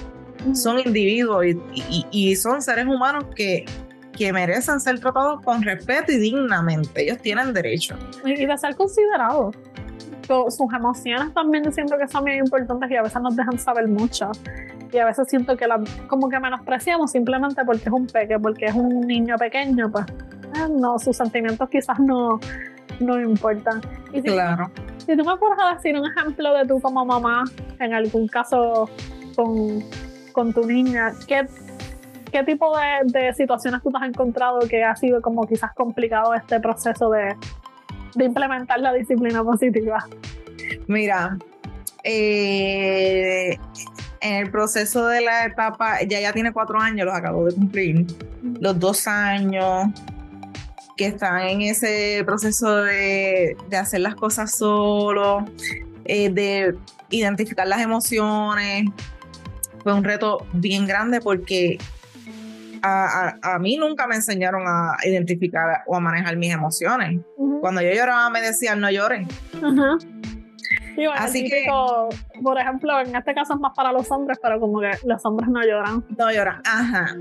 son 0.54 0.80
individuos 0.84 1.46
y, 1.46 1.60
y, 1.74 2.06
y 2.10 2.36
son 2.36 2.62
seres 2.62 2.86
humanos 2.86 3.26
que 3.36 3.64
que 4.16 4.32
merecen 4.32 4.80
ser 4.80 5.00
tratados 5.00 5.40
con 5.42 5.62
respeto 5.62 6.12
y 6.12 6.18
dignamente. 6.18 7.02
Ellos 7.02 7.18
tienen 7.18 7.52
derecho. 7.52 7.96
Y 8.24 8.46
de 8.46 8.58
ser 8.58 8.76
considerados. 8.76 9.56
Sus 10.26 10.72
emociones 10.72 11.34
también 11.34 11.70
siento 11.72 11.98
que 11.98 12.08
son 12.08 12.24
bien 12.24 12.38
importantes 12.38 12.90
y 12.90 12.96
a 12.96 13.02
veces 13.02 13.20
nos 13.20 13.36
dejan 13.36 13.58
saber 13.58 13.88
mucho. 13.88 14.30
Y 14.92 14.98
a 14.98 15.06
veces 15.06 15.28
siento 15.28 15.56
que 15.56 15.66
la, 15.66 15.82
como 16.06 16.28
que 16.28 16.38
menospreciamos 16.38 17.10
simplemente 17.10 17.64
porque 17.64 17.84
es 17.86 17.92
un 17.92 18.06
peque, 18.06 18.38
porque 18.38 18.66
es 18.66 18.74
un 18.74 19.00
niño 19.00 19.36
pequeño, 19.36 19.90
pues 19.90 20.06
eh, 20.54 20.68
no, 20.70 20.98
sus 20.98 21.16
sentimientos 21.16 21.68
quizás 21.68 21.98
no, 21.98 22.38
no 23.00 23.20
importan. 23.20 23.80
Y 24.12 24.22
si, 24.22 24.28
claro. 24.28 24.70
Si 24.98 25.16
tú 25.16 25.24
me 25.24 25.36
puedes 25.36 25.58
decir 25.76 25.98
un 25.98 26.06
ejemplo 26.06 26.54
de 26.54 26.66
tú 26.66 26.80
como 26.80 27.04
mamá, 27.04 27.44
en 27.80 27.94
algún 27.94 28.28
caso 28.28 28.88
con, 29.34 29.82
con 30.32 30.52
tu 30.52 30.64
niña, 30.66 31.12
¿qué, 31.26 31.46
¿qué 32.32 32.42
tipo 32.42 32.76
de, 32.76 33.20
de, 33.20 33.34
situaciones 33.34 33.82
tú 33.82 33.90
te 33.90 33.98
has 33.98 34.08
encontrado 34.08 34.60
que 34.68 34.82
ha 34.82 34.96
sido 34.96 35.20
como 35.20 35.46
quizás 35.46 35.72
complicado 35.74 36.34
este 36.34 36.58
proceso 36.58 37.10
de, 37.10 37.36
de 38.14 38.24
implementar 38.24 38.80
la 38.80 38.92
disciplina 38.92 39.44
positiva? 39.44 40.04
Mira, 40.88 41.36
eh, 42.02 43.56
en 44.20 44.34
el 44.34 44.50
proceso 44.50 45.06
de 45.06 45.20
la 45.20 45.46
etapa, 45.46 46.02
ya 46.02 46.20
ya 46.20 46.32
tiene 46.32 46.52
cuatro 46.52 46.80
años, 46.80 47.06
los 47.06 47.14
acabo 47.14 47.44
de 47.44 47.54
cumplir, 47.54 48.06
los 48.60 48.78
dos 48.78 49.06
años 49.06 49.88
que 50.96 51.06
están 51.06 51.42
en 51.42 51.62
ese 51.62 52.22
proceso 52.24 52.82
de, 52.82 53.56
de 53.68 53.76
hacer 53.76 54.00
las 54.00 54.14
cosas 54.14 54.56
solo, 54.56 55.44
eh, 56.04 56.30
de 56.30 56.76
identificar 57.10 57.66
las 57.66 57.80
emociones, 57.80 58.86
fue 59.82 59.92
un 59.92 60.04
reto 60.04 60.46
bien 60.52 60.86
grande 60.86 61.20
porque 61.20 61.78
a, 62.82 63.38
a, 63.42 63.58
mí 63.58 63.76
nunca 63.76 64.06
me 64.06 64.16
enseñaron 64.16 64.64
a 64.66 64.96
identificar 65.04 65.82
o 65.86 65.96
a 65.96 66.00
manejar 66.00 66.36
mis 66.36 66.52
emociones. 66.52 67.20
Cuando 67.60 67.80
yo 67.80 67.92
lloraba 67.92 68.28
me 68.30 68.40
decían 68.40 68.80
no 68.80 68.90
llores. 68.90 69.26
Así 71.14 71.48
que, 71.48 71.66
por 72.42 72.58
ejemplo, 72.58 73.00
en 73.00 73.14
este 73.14 73.34
caso 73.34 73.54
es 73.54 73.60
más 73.60 73.72
para 73.74 73.92
los 73.92 74.10
hombres, 74.10 74.38
pero 74.42 74.60
como 74.60 74.80
que 74.80 74.90
los 75.04 75.24
hombres 75.24 75.48
no 75.48 75.62
lloran. 75.64 76.04
No 76.18 76.30
lloran, 76.30 76.60
ajá. 76.64 77.16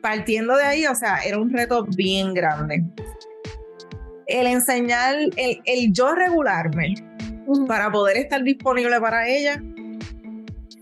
Partiendo 0.00 0.56
de 0.56 0.64
ahí, 0.64 0.86
o 0.86 0.94
sea, 0.94 1.18
era 1.18 1.38
un 1.38 1.52
reto 1.52 1.84
bien 1.96 2.34
grande. 2.34 2.84
El 4.26 4.46
enseñar, 4.46 5.16
el, 5.36 5.60
el 5.64 5.92
yo 5.92 6.14
regularme 6.14 6.94
para 7.66 7.90
poder 7.90 8.18
estar 8.18 8.42
disponible 8.42 9.00
para 9.00 9.26
ella 9.26 9.62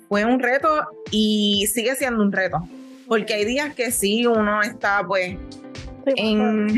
fue 0.08 0.24
un 0.24 0.40
reto 0.40 0.68
y 1.10 1.66
sigue 1.72 1.94
siendo 1.94 2.22
un 2.22 2.32
reto. 2.32 2.68
Porque 3.06 3.34
hay 3.34 3.44
días 3.44 3.74
que 3.74 3.90
sí, 3.90 4.26
uno 4.26 4.62
está 4.62 5.04
pues 5.06 5.36
en, 6.06 6.68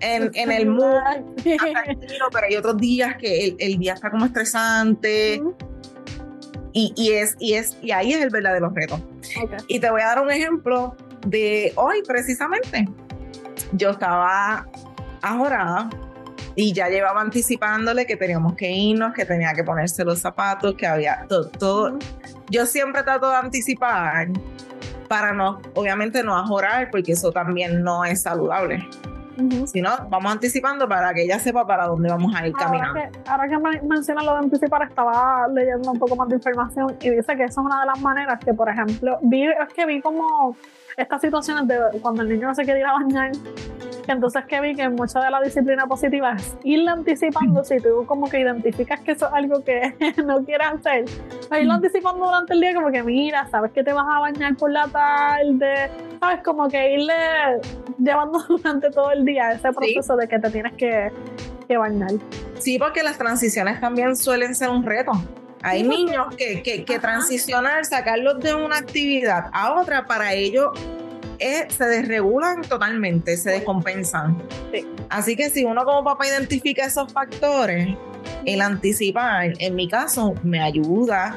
en, 0.00 0.30
en, 0.34 0.50
el 0.50 0.66
mood 0.66 0.96
pero 1.44 2.46
hay 2.48 2.56
otros 2.56 2.78
días 2.78 3.16
que 3.16 3.46
el, 3.46 3.56
el 3.58 3.78
día 3.78 3.94
está 3.94 4.10
como 4.10 4.24
estresante. 4.26 5.42
y, 6.72 6.92
y, 6.96 7.12
es, 7.12 7.36
y, 7.38 7.54
es, 7.54 7.76
y 7.82 7.90
ahí 7.90 8.12
es 8.12 8.22
el 8.22 8.30
verdadero 8.30 8.70
reto. 8.70 9.00
Y 9.66 9.80
te 9.80 9.90
voy 9.90 10.00
a 10.00 10.06
dar 10.06 10.22
un 10.22 10.30
ejemplo 10.30 10.96
de 11.26 11.72
hoy 11.76 12.02
precisamente. 12.06 12.88
Yo 13.72 13.90
estaba 13.90 14.66
ajorada 15.22 15.90
y 16.54 16.72
ya 16.72 16.88
llevaba 16.88 17.20
anticipándole 17.20 18.06
que 18.06 18.16
teníamos 18.16 18.54
que 18.54 18.70
irnos, 18.70 19.12
que 19.12 19.24
tenía 19.24 19.52
que 19.52 19.64
ponerse 19.64 20.04
los 20.04 20.20
zapatos, 20.20 20.74
que 20.74 20.86
había 20.86 21.26
todo. 21.28 21.48
todo. 21.50 21.98
Yo 22.50 22.66
siempre 22.66 23.02
trato 23.02 23.28
de 23.28 23.36
anticipar 23.36 24.28
para 25.08 25.32
no, 25.32 25.60
obviamente 25.74 26.22
no 26.22 26.36
ajorar, 26.36 26.90
porque 26.90 27.12
eso 27.12 27.32
también 27.32 27.82
no 27.82 28.04
es 28.04 28.22
saludable. 28.22 28.86
Si 29.66 29.80
no, 29.80 29.90
vamos 30.08 30.32
anticipando 30.32 30.88
para 30.88 31.14
que 31.14 31.22
ella 31.22 31.38
sepa 31.38 31.64
para 31.64 31.86
dónde 31.86 32.08
vamos 32.08 32.34
a 32.34 32.44
ir 32.46 32.52
caminando. 32.54 33.00
ahora 33.26 33.48
que 33.48 33.56
menciona 33.86 34.22
lo 34.22 34.32
de 34.32 34.38
anticipar, 34.38 34.82
estaba 34.82 35.46
leyendo 35.46 35.92
un 35.92 35.98
poco 35.98 36.16
más 36.16 36.28
de 36.28 36.34
información 36.36 36.96
y 37.00 37.10
dice 37.10 37.36
que 37.36 37.44
eso 37.44 37.60
es 37.60 37.66
una 37.66 37.80
de 37.80 37.86
las 37.86 38.00
maneras 38.00 38.40
que, 38.44 38.52
por 38.52 38.68
ejemplo, 38.68 39.18
vi, 39.22 39.46
es 39.46 39.72
que 39.74 39.86
vi 39.86 40.00
como 40.00 40.56
estas 40.96 41.20
situaciones 41.20 41.68
de 41.68 41.78
cuando 42.02 42.22
el 42.22 42.30
niño 42.30 42.48
no 42.48 42.54
se 42.56 42.64
quiere 42.64 42.80
ir 42.80 42.86
a 42.86 42.94
bañar 42.94 43.30
entonces 44.12 44.44
que 44.46 44.60
vi 44.60 44.74
que 44.74 44.88
mucha 44.88 45.20
de 45.20 45.30
la 45.30 45.40
disciplina 45.40 45.86
positiva 45.86 46.34
es 46.36 46.56
irle 46.64 46.90
anticipando, 46.90 47.64
si 47.64 47.78
tú 47.78 48.04
como 48.06 48.28
que 48.28 48.40
identificas 48.40 49.00
que 49.00 49.12
eso 49.12 49.26
es 49.26 49.32
algo 49.32 49.62
que 49.64 49.94
no 50.24 50.44
quieres 50.44 50.68
hacer, 50.68 51.04
pues 51.48 51.60
irlo 51.60 51.74
anticipando 51.74 52.26
durante 52.26 52.54
el 52.54 52.60
día 52.60 52.74
como 52.74 52.90
que 52.90 53.02
mira, 53.02 53.48
sabes 53.50 53.72
que 53.72 53.82
te 53.82 53.92
vas 53.92 54.06
a 54.08 54.20
bañar 54.20 54.56
por 54.56 54.70
la 54.70 54.88
tarde, 54.88 55.90
sabes, 56.20 56.42
como 56.42 56.68
que 56.68 56.94
irle 56.94 57.14
llevando 57.98 58.38
durante 58.48 58.90
todo 58.90 59.10
el 59.12 59.24
día 59.24 59.52
ese 59.52 59.72
proceso 59.72 60.16
de 60.16 60.28
que 60.28 60.38
te 60.38 60.50
tienes 60.50 60.72
que, 60.74 61.10
que 61.66 61.76
bañar. 61.76 62.10
Sí, 62.58 62.78
porque 62.78 63.02
las 63.02 63.18
transiciones 63.18 63.80
también 63.80 64.16
suelen 64.16 64.54
ser 64.54 64.70
un 64.70 64.84
reto. 64.84 65.12
Hay 65.62 65.82
niños 65.82 66.34
que, 66.36 66.62
que, 66.62 66.84
que 66.84 66.98
transicionar, 67.00 67.84
sacarlos 67.84 68.38
de 68.40 68.54
una 68.54 68.76
actividad 68.76 69.50
a 69.52 69.80
otra, 69.80 70.06
para 70.06 70.34
ello 71.38 71.70
se 71.70 71.84
desregulan 71.84 72.62
totalmente, 72.62 73.36
se 73.36 73.50
descompensan. 73.50 74.42
Así 75.08 75.36
que 75.36 75.50
si 75.50 75.64
uno 75.64 75.84
como 75.84 76.04
papá 76.04 76.26
identifica 76.26 76.84
esos 76.84 77.12
factores, 77.12 77.96
el 78.44 78.60
anticipar, 78.60 79.52
en 79.58 79.74
mi 79.74 79.88
caso, 79.88 80.34
me 80.42 80.60
ayuda 80.60 81.36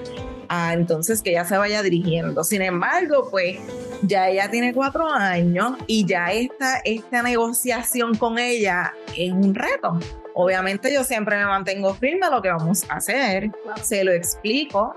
a 0.50 0.74
entonces 0.74 1.22
que 1.22 1.32
ella 1.32 1.46
se 1.46 1.58
vaya 1.58 1.82
dirigiendo. 1.82 2.44
Sin 2.44 2.62
embargo, 2.62 3.30
pues 3.32 3.58
ya 4.02 4.30
ella 4.30 4.50
tiene 4.52 4.74
cuatro 4.74 5.08
años 5.08 5.74
y 5.88 6.06
ya 6.06 6.32
esta, 6.32 6.80
esta 6.84 7.24
negociación 7.24 8.18
con 8.18 8.38
ella 8.38 8.94
es 9.16 9.32
un 9.32 9.56
reto. 9.56 9.98
Obviamente 10.34 10.94
yo 10.94 11.04
siempre 11.04 11.38
me 11.38 11.46
mantengo 11.46 11.94
firme 11.94 12.26
a 12.26 12.30
lo 12.30 12.42
que 12.42 12.50
vamos 12.50 12.84
a 12.90 12.96
hacer, 12.96 13.52
se 13.82 14.04
lo 14.04 14.12
explico, 14.12 14.96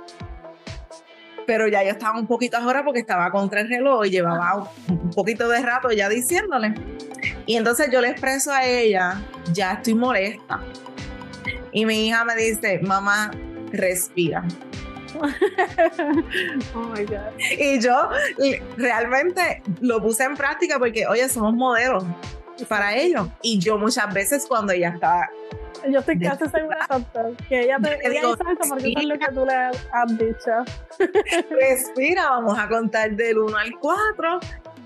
pero 1.46 1.68
ya 1.68 1.82
yo 1.82 1.90
estaba 1.90 2.18
un 2.18 2.26
poquito 2.26 2.56
ahora 2.56 2.84
porque 2.84 3.00
estaba 3.00 3.30
contra 3.30 3.60
el 3.60 3.68
reloj 3.68 4.06
y 4.06 4.10
llevaba 4.10 4.70
un 4.88 5.10
poquito 5.10 5.48
de 5.48 5.60
rato 5.60 5.90
ya 5.90 6.08
diciéndole. 6.08 6.74
Y 7.46 7.56
entonces 7.56 7.88
yo 7.92 8.00
le 8.00 8.08
expreso 8.08 8.52
a 8.52 8.66
ella, 8.66 9.22
ya 9.52 9.72
estoy 9.72 9.94
molesta. 9.94 10.60
Y 11.72 11.86
mi 11.86 12.06
hija 12.06 12.24
me 12.24 12.36
dice, 12.36 12.80
mamá, 12.82 13.30
respira. 13.72 14.44
oh 16.74 16.78
my 16.78 17.04
God. 17.04 17.38
Y 17.58 17.80
yo 17.80 18.08
realmente 18.76 19.62
lo 19.80 20.02
puse 20.02 20.24
en 20.24 20.36
práctica 20.36 20.78
porque, 20.78 21.06
oye, 21.06 21.28
somos 21.28 21.54
modelos 21.54 22.04
para 22.68 22.96
ellos. 22.96 23.28
Y 23.42 23.58
yo 23.58 23.78
muchas 23.78 24.12
veces 24.12 24.46
cuando 24.46 24.72
ella 24.72 24.90
estaba 24.90 25.28
yo 25.90 26.00
estoy 26.00 26.18
casi 26.18 26.48
segura, 26.48 26.86
que 27.48 27.62
ella 27.62 27.78
te 27.82 27.94
ella 28.06 28.20
digo, 28.20 28.34
eso 28.34 28.44
porque 28.44 28.62
eso 28.62 28.98
es 28.98 29.04
lo 29.04 29.18
que 29.18 29.26
tú 29.32 29.46
le 29.46 29.54
has 29.54 30.18
dicho. 30.18 30.52
Respira, 31.50 32.30
vamos 32.30 32.58
a 32.58 32.68
contar 32.68 33.12
del 33.12 33.38
1 33.38 33.56
al 33.56 33.72
4 33.78 34.40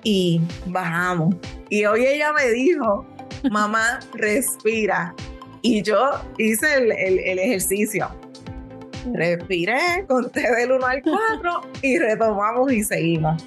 y 0.05 0.40
bajamos. 0.67 1.35
Y 1.69 1.85
hoy 1.85 2.07
ella 2.07 2.33
me 2.33 2.49
dijo, 2.50 3.07
mamá, 3.50 4.00
respira. 4.14 5.14
Y 5.62 5.83
yo 5.83 6.12
hice 6.38 6.75
el, 6.75 6.93
el, 6.93 7.38
ejercicio. 7.38 8.09
Respiré, 9.12 10.05
conté 10.07 10.50
del 10.55 10.73
1 10.73 10.87
al 10.87 11.02
4 11.02 11.61
y 11.83 11.99
retomamos 11.99 12.73
y 12.73 12.83
seguimos. 12.83 13.45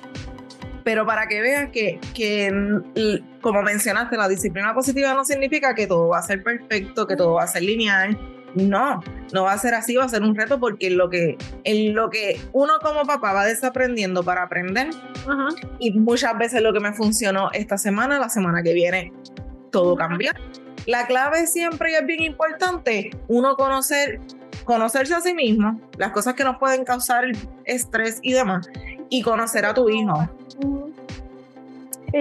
Pero 0.83 1.05
para 1.05 1.27
que 1.27 1.41
veas 1.41 1.69
que, 1.71 1.99
que, 2.13 3.21
como 3.41 3.61
mencionaste, 3.61 4.17
la 4.17 4.27
disciplina 4.27 4.73
positiva 4.73 5.13
no 5.13 5.25
significa 5.25 5.75
que 5.75 5.87
todo 5.87 6.09
va 6.09 6.19
a 6.19 6.23
ser 6.23 6.43
perfecto, 6.43 7.07
que 7.07 7.15
todo 7.15 7.33
va 7.33 7.43
a 7.43 7.47
ser 7.47 7.63
lineal. 7.63 8.19
No, 8.55 8.99
no 9.31 9.43
va 9.43 9.53
a 9.53 9.57
ser 9.57 9.73
así, 9.73 9.95
va 9.95 10.03
a 10.03 10.09
ser 10.09 10.23
un 10.23 10.35
reto 10.35 10.59
porque 10.59 10.87
en 10.87 10.97
lo 10.97 11.09
que, 11.09 11.37
en 11.63 11.95
lo 11.95 12.09
que 12.09 12.37
uno 12.51 12.73
como 12.81 13.05
papá 13.05 13.31
va 13.31 13.45
desaprendiendo 13.45 14.23
para 14.23 14.43
aprender, 14.43 14.89
y 15.79 15.97
muchas 15.97 16.37
veces 16.37 16.61
lo 16.61 16.73
que 16.73 16.81
me 16.81 16.91
funcionó 16.91 17.49
esta 17.53 17.77
semana, 17.77 18.19
la 18.19 18.27
semana 18.27 18.61
que 18.61 18.73
viene, 18.73 19.13
todo 19.71 19.95
cambia. 19.95 20.33
La 20.85 21.07
clave 21.07 21.47
siempre 21.47 21.91
y 21.91 21.95
es 21.95 22.05
bien 22.05 22.23
importante, 22.23 23.11
uno 23.29 23.55
conocer, 23.55 24.19
conocerse 24.65 25.13
a 25.13 25.21
sí 25.21 25.33
mismo, 25.33 25.79
las 25.97 26.11
cosas 26.11 26.33
que 26.33 26.43
nos 26.43 26.57
pueden 26.57 26.83
causar 26.83 27.23
estrés 27.63 28.19
y 28.21 28.33
demás, 28.33 28.67
y 29.11 29.21
conocer 29.21 29.65
a 29.65 29.73
tu 29.73 29.89
hijo. 29.89 30.27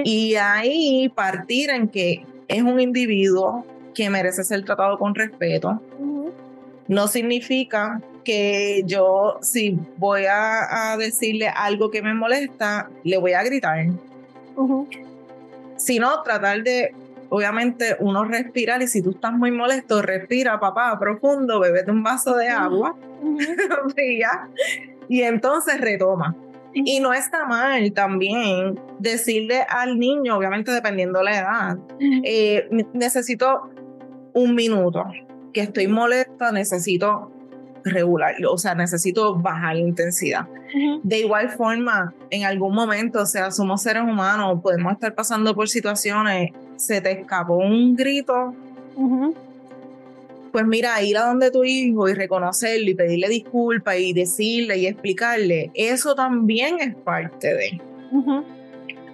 Y 0.04 0.34
ahí 0.34 1.08
partir 1.08 1.70
en 1.70 1.88
que 1.88 2.26
es 2.48 2.62
un 2.62 2.80
individuo 2.80 3.64
que 3.94 4.10
merece 4.10 4.44
ser 4.44 4.64
tratado 4.64 4.98
con 4.98 5.14
respeto. 5.14 5.80
No 6.88 7.06
significa 7.06 8.02
que 8.24 8.82
yo, 8.86 9.38
si 9.40 9.78
voy 9.96 10.24
a, 10.28 10.96
decirle 10.98 11.48
algo 11.48 11.90
que 11.90 12.02
me 12.02 12.12
molesta, 12.12 12.90
le 13.04 13.16
voy 13.16 13.32
a 13.34 13.44
gritar. 13.44 13.86
Sino 15.76 16.22
tratar 16.22 16.64
de, 16.64 16.92
obviamente, 17.28 17.96
uno 18.00 18.24
respirar 18.24 18.82
y 18.82 18.88
si 18.88 19.00
tú 19.00 19.10
estás 19.10 19.32
muy 19.32 19.52
molesto, 19.52 20.02
respira, 20.02 20.58
papá, 20.58 20.98
profundo, 20.98 21.60
bebete 21.60 21.92
un 21.92 22.02
vaso 22.02 22.34
de 22.34 22.48
agua, 22.48 22.96
y 25.08 25.22
entonces 25.22 25.80
retoma. 25.80 26.34
Y 26.72 27.00
no 27.00 27.12
está 27.12 27.46
mal 27.46 27.92
también 27.92 28.78
decirle 28.98 29.62
al 29.68 29.98
niño, 29.98 30.36
obviamente 30.36 30.70
dependiendo 30.72 31.22
la 31.22 31.38
edad, 31.38 31.78
eh, 32.24 32.68
necesito 32.92 33.70
un 34.32 34.54
minuto, 34.54 35.04
que 35.52 35.62
estoy 35.62 35.88
molesta, 35.88 36.52
necesito 36.52 37.32
regular, 37.84 38.34
o 38.48 38.58
sea, 38.58 38.74
necesito 38.74 39.34
bajar 39.36 39.74
la 39.74 39.80
intensidad. 39.80 40.46
De 41.02 41.20
igual 41.20 41.50
forma, 41.50 42.14
en 42.30 42.44
algún 42.44 42.74
momento, 42.74 43.22
o 43.22 43.26
sea, 43.26 43.50
somos 43.50 43.82
seres 43.82 44.02
humanos, 44.02 44.60
podemos 44.62 44.92
estar 44.92 45.14
pasando 45.14 45.54
por 45.54 45.68
situaciones, 45.68 46.52
se 46.76 47.00
te 47.00 47.12
escapó 47.12 47.56
un 47.56 47.96
grito, 47.96 48.54
pues 50.52 50.66
mira, 50.66 51.00
ir 51.02 51.16
a 51.16 51.26
donde 51.26 51.50
tu 51.50 51.64
hijo 51.64 52.08
y 52.08 52.14
reconocerlo 52.14 52.90
y 52.90 52.94
pedirle 52.94 53.28
disculpas 53.28 53.98
y 53.98 54.12
decirle 54.12 54.78
y 54.78 54.86
explicarle, 54.86 55.70
eso 55.74 56.14
también 56.14 56.80
es 56.80 56.94
parte 56.94 57.54
de. 57.54 57.80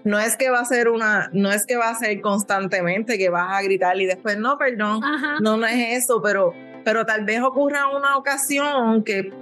No 0.05 0.19
es 0.19 0.37
que 0.37 0.51
va 0.51 0.61
a 0.61 0.65
ser 0.65 0.89
una, 0.89 1.29
no 1.33 1.51
es 1.51 1.67
que 1.67 1.77
va 1.77 1.91
a 1.91 1.95
ser 1.95 2.21
constantemente 2.21 3.19
que 3.19 3.29
vas 3.29 3.59
a 3.59 3.63
gritar 3.63 4.01
y 4.01 4.07
después 4.07 4.39
no, 4.39 4.57
perdón, 4.57 5.01
no, 5.41 5.57
no 5.57 5.67
es 5.67 6.05
eso, 6.05 6.23
pero, 6.23 6.53
pero 6.85 7.05
tal 7.05 7.25
vez 7.25 7.43
ocurra 7.43 7.89
una 7.89 8.17
ocasión 8.17 9.03
que 9.03 9.33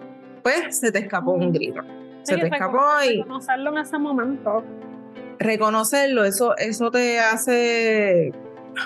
pues 0.42 0.78
se 0.78 0.90
te 0.90 1.00
escapó 1.00 1.32
un 1.32 1.52
grito. 1.52 1.82
se 2.22 2.36
te 2.36 2.46
escapó 2.46 2.82
y 3.06 3.18
reconocerlo 3.18 3.70
en 3.70 3.78
ese 3.78 3.98
momento. 3.98 4.64
Reconocerlo, 5.38 6.24
eso, 6.24 6.56
eso 6.56 6.90
te 6.90 7.18
hace 7.20 8.32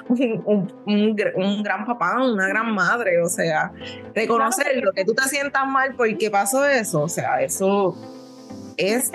un, 0.08 0.72
un, 0.86 1.62
gran 1.62 1.84
papá, 1.84 2.22
una 2.22 2.48
gran 2.48 2.74
madre, 2.74 3.20
o 3.22 3.28
sea, 3.28 3.72
reconocerlo, 4.14 4.92
que 4.92 5.04
tú 5.04 5.14
te 5.14 5.22
sientas 5.24 5.66
mal 5.66 5.94
porque 5.96 6.30
pasó 6.30 6.64
eso, 6.66 7.02
o 7.02 7.08
sea, 7.08 7.40
eso 7.40 7.96
es 8.76 9.10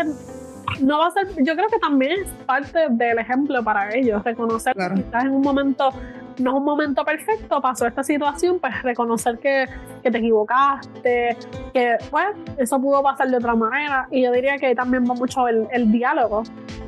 no 0.82 1.00
va 1.00 1.08
a 1.08 1.12
ser, 1.12 1.28
yo 1.44 1.56
creo 1.56 1.68
que 1.70 1.80
también 1.80 2.22
es 2.22 2.30
parte 2.46 2.80
del 2.90 3.20
ejemplo 3.20 3.64
para 3.64 3.94
ellos, 3.96 4.24
reconocer 4.24 4.74
que 4.74 5.00
estás 5.02 5.26
en 5.26 5.32
un 5.32 5.42
momento, 5.42 5.92
no 6.40 6.52
es 6.52 6.58
un 6.58 6.64
momento 6.64 7.04
perfecto, 7.06 7.62
pasó 7.62 7.86
esta 7.86 8.04
situación, 8.04 8.60
pues 8.60 8.82
reconocer 8.82 9.38
que, 9.40 9.68
que 10.02 10.12
te 10.12 10.18
equivocaste, 10.18 11.38
que 11.74 11.98
pues 12.10 12.28
eso 12.58 12.80
pudo 12.80 13.04
pasar 13.04 13.30
de 13.30 13.38
otra 13.38 13.56
manera. 13.56 14.08
Y 14.10 14.24
yo 14.24 14.32
diría 14.32 14.58
que 14.58 14.74
también 14.74 15.04
va 15.10 15.14
mucho 15.14 15.48
el, 15.48 15.68
el 15.72 15.92
diálogo 15.92 16.44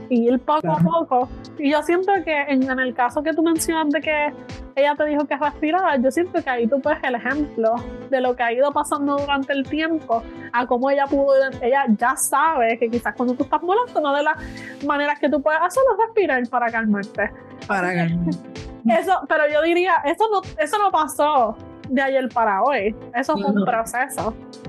y 0.09 0.29
ir 0.29 0.39
poco 0.39 0.71
a 0.71 0.77
poco. 0.77 1.29
Y 1.57 1.71
yo 1.71 1.81
siento 1.83 2.11
que 2.23 2.41
en, 2.43 2.69
en, 2.69 2.79
el 2.79 2.93
caso 2.93 3.23
que 3.23 3.33
tú 3.33 3.41
mencionas 3.41 3.89
de 3.89 4.01
que 4.01 4.33
ella 4.75 4.93
te 4.95 5.05
dijo 5.05 5.25
que 5.25 5.37
respirara, 5.37 5.95
yo 5.97 6.11
siento 6.11 6.43
que 6.43 6.49
ahí 6.49 6.67
tú 6.67 6.81
puedes 6.81 7.01
el 7.03 7.15
ejemplo 7.15 7.75
de 8.09 8.21
lo 8.21 8.35
que 8.35 8.43
ha 8.43 8.51
ido 8.51 8.71
pasando 8.71 9.17
durante 9.17 9.53
el 9.53 9.63
tiempo, 9.67 10.21
a 10.51 10.65
cómo 10.65 10.89
ella 10.89 11.05
pudo, 11.07 11.33
ella 11.61 11.85
ya 11.97 12.15
sabe 12.15 12.77
que 12.77 12.89
quizás 12.89 13.15
cuando 13.15 13.35
tú 13.35 13.43
estás 13.43 13.61
molesto, 13.63 14.01
no 14.01 14.13
de 14.13 14.23
las 14.23 14.35
maneras 14.85 15.19
que 15.19 15.29
tú 15.29 15.41
puedes 15.41 15.61
hacerlo, 15.61 15.91
respirar 16.05 16.47
para 16.49 16.69
calmarte. 16.69 17.31
Para 17.67 17.93
calmarte. 17.93 18.37
Eso, 18.87 19.13
pero 19.27 19.43
yo 19.51 19.61
diría, 19.61 19.95
eso 20.05 20.25
no, 20.31 20.41
eso 20.61 20.77
no 20.77 20.91
pasó 20.91 21.55
de 21.89 22.01
ayer 22.01 22.29
para 22.29 22.61
hoy, 22.63 22.95
eso 23.13 23.33
fue 23.33 23.51
un 23.51 23.65
proceso. 23.65 24.33
No, 24.33 24.64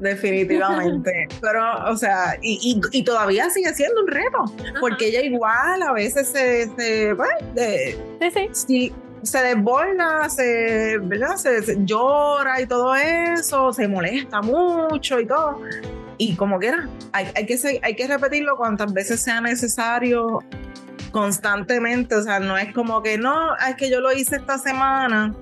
definitivamente. 0.00 1.28
Pero, 1.40 1.90
o 1.90 1.96
sea, 1.96 2.36
y, 2.42 2.80
y, 2.92 3.02
todavía 3.02 3.48
sigue 3.50 3.72
siendo 3.74 4.02
un 4.02 4.08
reto, 4.08 4.44
porque 4.80 5.08
ella 5.08 5.22
igual 5.22 5.82
a 5.82 5.92
veces 5.92 6.28
se, 6.28 6.68
se, 6.76 7.14
pues, 7.14 8.34
sí, 8.34 8.48
sí. 8.52 8.92
se 9.22 9.38
desborda, 9.38 10.28
se, 10.28 10.98
¿verdad? 11.02 11.36
Se, 11.36 11.76
llora 11.84 12.60
y 12.60 12.66
todo 12.66 12.94
eso, 12.94 13.72
se 13.72 13.88
molesta 13.88 14.42
mucho 14.42 15.20
y 15.20 15.26
todo. 15.26 15.60
Y 16.18 16.34
como 16.36 16.58
quiera, 16.58 16.88
hay, 17.12 17.26
hay, 17.34 17.46
que, 17.46 17.80
hay 17.82 17.94
que 17.94 18.06
repetirlo 18.06 18.56
cuantas 18.56 18.92
veces 18.92 19.20
sea 19.20 19.40
necesario 19.40 20.40
constantemente, 21.12 22.14
o 22.14 22.22
sea, 22.22 22.40
no 22.40 22.58
es 22.58 22.72
como 22.74 23.02
que 23.02 23.16
no, 23.16 23.54
es 23.56 23.76
que 23.76 23.90
yo 23.90 24.00
lo 24.00 24.12
hice 24.12 24.36
esta 24.36 24.58
semana 24.58 25.34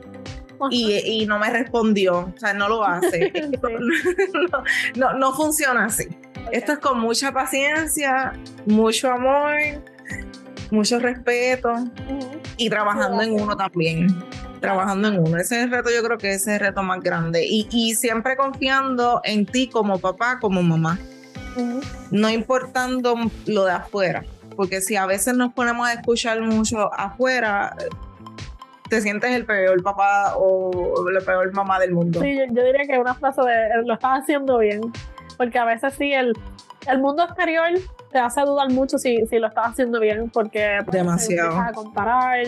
y, 0.70 1.26
no 1.26 1.38
me 1.38 1.50
respondió. 1.50 2.32
O 2.34 2.38
sea, 2.38 2.54
no 2.54 2.68
lo 2.68 2.84
hace. 2.84 3.32
no, 4.96 5.14
no, 5.14 5.32
funciona 5.34 5.86
así. 5.86 6.08
Esto 6.52 6.72
es 6.72 6.78
con 6.78 7.00
mucha 7.00 7.32
paciencia, 7.32 8.32
mucho 8.66 9.10
amor, 9.10 9.54
mucho 10.70 10.98
respeto 10.98 11.72
y 12.56 12.68
trabajando 12.68 13.22
en 13.22 13.32
uno 13.32 13.56
también. 13.56 14.06
Trabajando 14.60 15.08
en 15.08 15.18
uno. 15.18 15.36
Ese 15.36 15.58
es 15.58 15.64
el 15.64 15.70
reto, 15.70 15.90
yo 15.90 16.02
creo 16.02 16.18
que 16.18 16.30
ese 16.30 16.54
es 16.54 16.60
el 16.60 16.66
reto 16.66 16.82
más 16.82 17.00
grande. 17.00 17.44
Y, 17.46 17.66
y 17.70 17.94
siempre 17.94 18.36
confiando 18.36 19.20
en 19.24 19.46
ti 19.46 19.68
como 19.68 19.98
papá, 19.98 20.38
como 20.40 20.62
mamá. 20.62 20.98
No 22.10 22.30
importando 22.30 23.14
lo 23.46 23.64
de 23.64 23.72
afuera. 23.72 24.24
Porque 24.56 24.80
si 24.80 24.96
a 24.96 25.06
veces 25.06 25.34
nos 25.34 25.52
ponemos 25.52 25.86
a 25.86 25.94
escuchar 25.94 26.40
mucho 26.40 26.92
afuera, 26.94 27.76
te 28.88 29.00
sientes 29.00 29.30
el 29.30 29.44
peor 29.44 29.82
papá 29.82 30.34
o 30.36 31.10
la 31.10 31.20
peor 31.20 31.52
mamá 31.52 31.78
del 31.78 31.92
mundo. 31.92 32.20
Sí, 32.20 32.36
yo, 32.36 32.64
diría 32.64 32.84
que 32.86 32.98
una 32.98 33.14
frase 33.14 33.42
de 33.42 33.82
lo 33.84 33.94
estás 33.94 34.20
haciendo 34.20 34.58
bien, 34.58 34.80
porque 35.36 35.58
a 35.58 35.64
veces 35.64 35.94
sí, 35.94 36.12
el, 36.12 36.32
el 36.86 37.00
mundo 37.00 37.24
exterior 37.24 37.70
te 38.14 38.18
hace 38.20 38.42
dudar 38.42 38.70
mucho 38.70 38.96
si, 38.96 39.26
si 39.26 39.38
lo 39.38 39.48
estás 39.48 39.70
haciendo 39.70 39.98
bien, 39.98 40.30
porque 40.30 40.78
pues, 40.84 40.96
demasiado 40.96 41.58
a 41.58 41.72
comparar, 41.72 42.46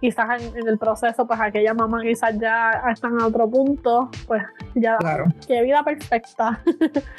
quizás 0.00 0.42
en, 0.42 0.66
el 0.66 0.76
proceso, 0.76 1.26
pues 1.26 1.38
aquella 1.40 1.72
mamá 1.72 2.02
quizás 2.02 2.36
ya 2.38 2.82
está 2.90 3.08
en 3.08 3.22
otro 3.22 3.48
punto, 3.48 4.10
pues 4.26 4.42
ya, 4.74 4.96
claro. 4.96 5.26
qué 5.46 5.62
vida 5.62 5.84
perfecta. 5.84 6.60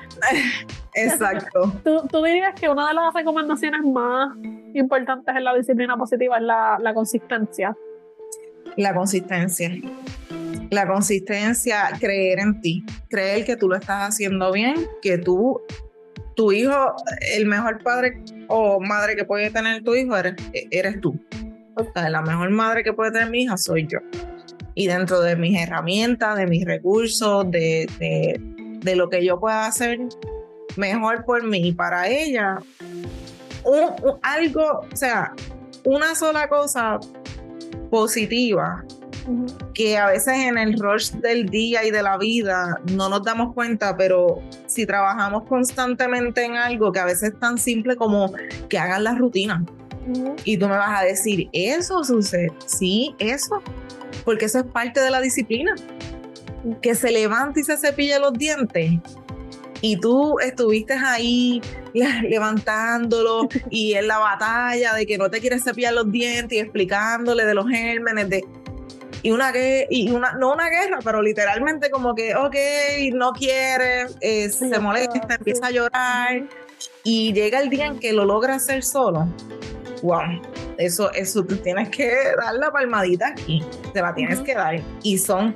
Exacto. 0.93 1.71
¿Tú, 1.83 2.05
¿Tú, 2.07 2.23
dirías 2.23 2.53
que 2.59 2.67
una 2.67 2.87
de 2.89 2.95
las 2.95 3.13
recomendaciones 3.13 3.81
más 3.83 4.35
importantes 4.73 5.33
en 5.35 5.43
la 5.43 5.53
disciplina 5.53 5.95
positiva 5.95 6.37
es 6.37 6.43
la, 6.43 6.77
la 6.81 6.93
consistencia. 6.93 7.75
La 8.77 8.93
consistencia. 8.93 9.71
La 10.69 10.87
consistencia, 10.87 11.89
creer 11.99 12.39
en 12.39 12.59
ti, 12.59 12.83
creer 13.09 13.45
que 13.45 13.55
tú 13.55 13.69
lo 13.69 13.75
estás 13.75 14.09
haciendo 14.09 14.51
bien, 14.51 14.75
que 15.01 15.17
tú, 15.17 15.61
tu 16.35 16.51
hijo, 16.51 16.95
el 17.33 17.45
mejor 17.45 17.83
padre 17.83 18.21
o 18.47 18.79
madre 18.79 19.15
que 19.15 19.25
puede 19.25 19.51
tener 19.51 19.83
tu 19.83 19.95
hijo 19.95 20.17
eres, 20.17 20.35
eres 20.71 20.99
tú. 20.99 21.19
la 21.93 22.21
mejor 22.21 22.49
madre 22.49 22.83
que 22.83 22.93
puede 22.93 23.11
tener 23.11 23.29
mi 23.29 23.43
hija 23.43 23.57
soy 23.57 23.87
yo. 23.87 23.99
Y 24.73 24.87
dentro 24.87 25.21
de 25.21 25.35
mis 25.35 25.57
herramientas, 25.57 26.35
de 26.35 26.47
mis 26.47 26.65
recursos, 26.65 27.49
de, 27.49 27.87
de, 28.81 28.95
lo 28.95 29.09
que 29.09 29.23
yo 29.23 29.39
pueda 29.39 29.67
hacer 29.67 29.99
mejor 30.75 31.23
por 31.23 31.43
mí 31.43 31.69
y 31.69 31.71
para 31.71 32.09
ella, 32.09 32.59
algo, 34.21 34.81
o 34.91 34.95
sea, 34.95 35.33
una 35.85 36.13
sola 36.15 36.49
cosa 36.49 36.99
positiva 37.89 38.83
que 39.73 39.97
a 39.97 40.07
veces 40.07 40.35
en 40.35 40.57
el 40.57 40.79
rush 40.79 41.11
del 41.11 41.49
día 41.49 41.83
y 41.83 41.91
de 41.91 42.03
la 42.03 42.17
vida 42.17 42.79
no 42.91 43.09
nos 43.09 43.23
damos 43.23 43.53
cuenta, 43.53 43.97
pero 43.97 44.41
si 44.67 44.85
trabajamos 44.85 45.43
constantemente 45.43 46.43
en 46.43 46.55
algo 46.55 46.91
que 46.91 46.99
a 46.99 47.05
veces 47.05 47.33
es 47.33 47.39
tan 47.39 47.57
simple 47.57 47.95
como 47.95 48.33
que 48.69 48.77
hagan 48.77 49.03
la 49.03 49.15
rutina. 49.15 49.65
Y 50.43 50.57
tú 50.57 50.67
me 50.67 50.77
vas 50.77 51.01
a 51.01 51.03
decir, 51.03 51.49
¿eso 51.51 52.03
sucede? 52.03 52.51
Sí, 52.67 53.15
eso. 53.17 53.61
Porque 54.23 54.45
eso 54.45 54.59
es 54.59 54.65
parte 54.65 55.01
de 55.01 55.09
la 55.09 55.19
disciplina. 55.19 55.73
Que 56.81 56.93
se 56.93 57.11
levante 57.11 57.61
y 57.61 57.63
se 57.63 57.77
cepille 57.77 58.19
los 58.19 58.33
dientes 58.33 58.99
y 59.85 59.97
tú 59.97 60.39
estuviste 60.39 60.93
ahí 60.93 61.61
levantándolo 61.93 63.47
y 63.69 63.93
en 63.93 64.07
la 64.07 64.17
batalla 64.17 64.95
de 64.95 65.05
que 65.05 65.19
no 65.19 65.29
te 65.29 65.39
quieres 65.39 65.63
cepillar 65.63 65.93
los 65.93 66.11
dientes 66.11 66.57
y 66.57 66.59
explicándole 66.59 67.45
de 67.45 67.53
los 67.53 67.67
gérmenes 67.69 68.27
de 68.29 68.43
y 69.21 69.29
una 69.29 69.53
y 69.91 70.09
una 70.09 70.33
no 70.33 70.53
una 70.53 70.69
guerra 70.69 70.99
pero 71.03 71.21
literalmente 71.21 71.91
como 71.91 72.15
que 72.15 72.35
ok 72.35 72.55
no 73.13 73.31
quiere 73.33 74.07
eh, 74.21 74.49
se 74.49 74.79
molesta 74.79 75.21
empieza 75.29 75.67
a 75.67 75.71
llorar 75.71 76.47
y 77.03 77.31
llega 77.33 77.59
el 77.59 77.69
día 77.69 77.85
en 77.85 77.99
que 77.99 78.11
lo 78.11 78.25
logra 78.25 78.55
hacer 78.55 78.83
solo. 78.83 79.27
Wow 80.01 80.41
eso 80.79 81.11
eso 81.13 81.43
tú 81.45 81.57
tienes 81.57 81.89
que 81.89 82.11
dar 82.41 82.55
la 82.55 82.71
palmadita 82.71 83.27
aquí 83.27 83.63
te 83.93 84.01
la 84.01 84.15
tienes 84.15 84.39
que 84.39 84.55
dar. 84.55 84.81
Y 85.03 85.19
son 85.19 85.55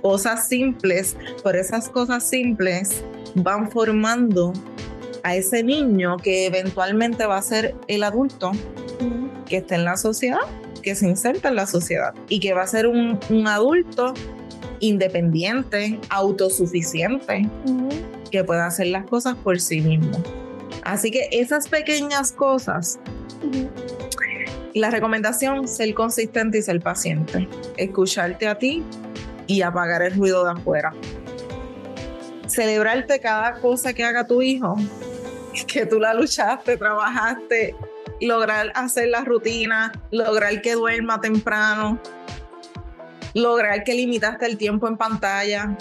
cosas 0.00 0.48
simples 0.48 1.14
pero 1.44 1.58
esas 1.58 1.90
cosas 1.90 2.26
simples 2.26 3.04
van 3.36 3.70
formando 3.70 4.52
a 5.22 5.34
ese 5.36 5.62
niño 5.62 6.16
que 6.16 6.46
eventualmente 6.46 7.26
va 7.26 7.36
a 7.36 7.42
ser 7.42 7.74
el 7.88 8.02
adulto 8.02 8.52
que 9.46 9.58
está 9.58 9.74
en 9.74 9.84
la 9.84 9.96
sociedad, 9.96 10.40
que 10.82 10.94
se 10.94 11.08
inserta 11.08 11.48
en 11.48 11.56
la 11.56 11.66
sociedad 11.66 12.14
y 12.28 12.40
que 12.40 12.54
va 12.54 12.62
a 12.62 12.66
ser 12.66 12.86
un, 12.86 13.18
adulto 13.46 14.14
independiente, 14.80 16.00
autosuficiente, 16.08 17.48
que 18.30 18.42
pueda 18.44 18.66
hacer 18.66 18.88
las 18.88 19.04
cosas 19.06 19.36
por 19.36 19.60
sí 19.60 19.80
mismo. 19.80 20.16
Así 20.82 21.10
que 21.10 21.28
esas 21.32 21.68
pequeñas 21.68 22.32
cosas, 22.32 22.98
la 24.74 24.90
recomendación, 24.90 25.68
ser 25.68 25.92
consistente 25.94 26.58
y 26.58 26.62
ser 26.62 26.80
paciente, 26.80 27.48
escucharte 27.76 28.48
a 28.48 28.56
ti 28.58 28.82
y 29.46 29.62
apagar 29.62 30.02
el 30.02 30.14
ruido 30.14 30.44
de 30.44 30.52
afuera 30.52 30.92
celebrarte 32.56 33.20
cada 33.20 33.60
cosa 33.60 33.92
que 33.92 34.02
haga 34.02 34.26
tu 34.26 34.40
hijo, 34.40 34.76
que 35.66 35.84
tú 35.84 36.00
la 36.00 36.14
luchaste, 36.14 36.78
trabajaste, 36.78 37.76
lograr 38.22 38.72
hacer 38.74 39.08
la 39.08 39.24
rutina, 39.24 39.92
lograr 40.10 40.62
que 40.62 40.72
duerma 40.72 41.20
temprano, 41.20 41.98
lograr 43.34 43.84
que 43.84 43.92
limitaste 43.92 44.46
el 44.46 44.56
tiempo 44.56 44.88
en 44.88 44.96
pantalla. 44.96 45.76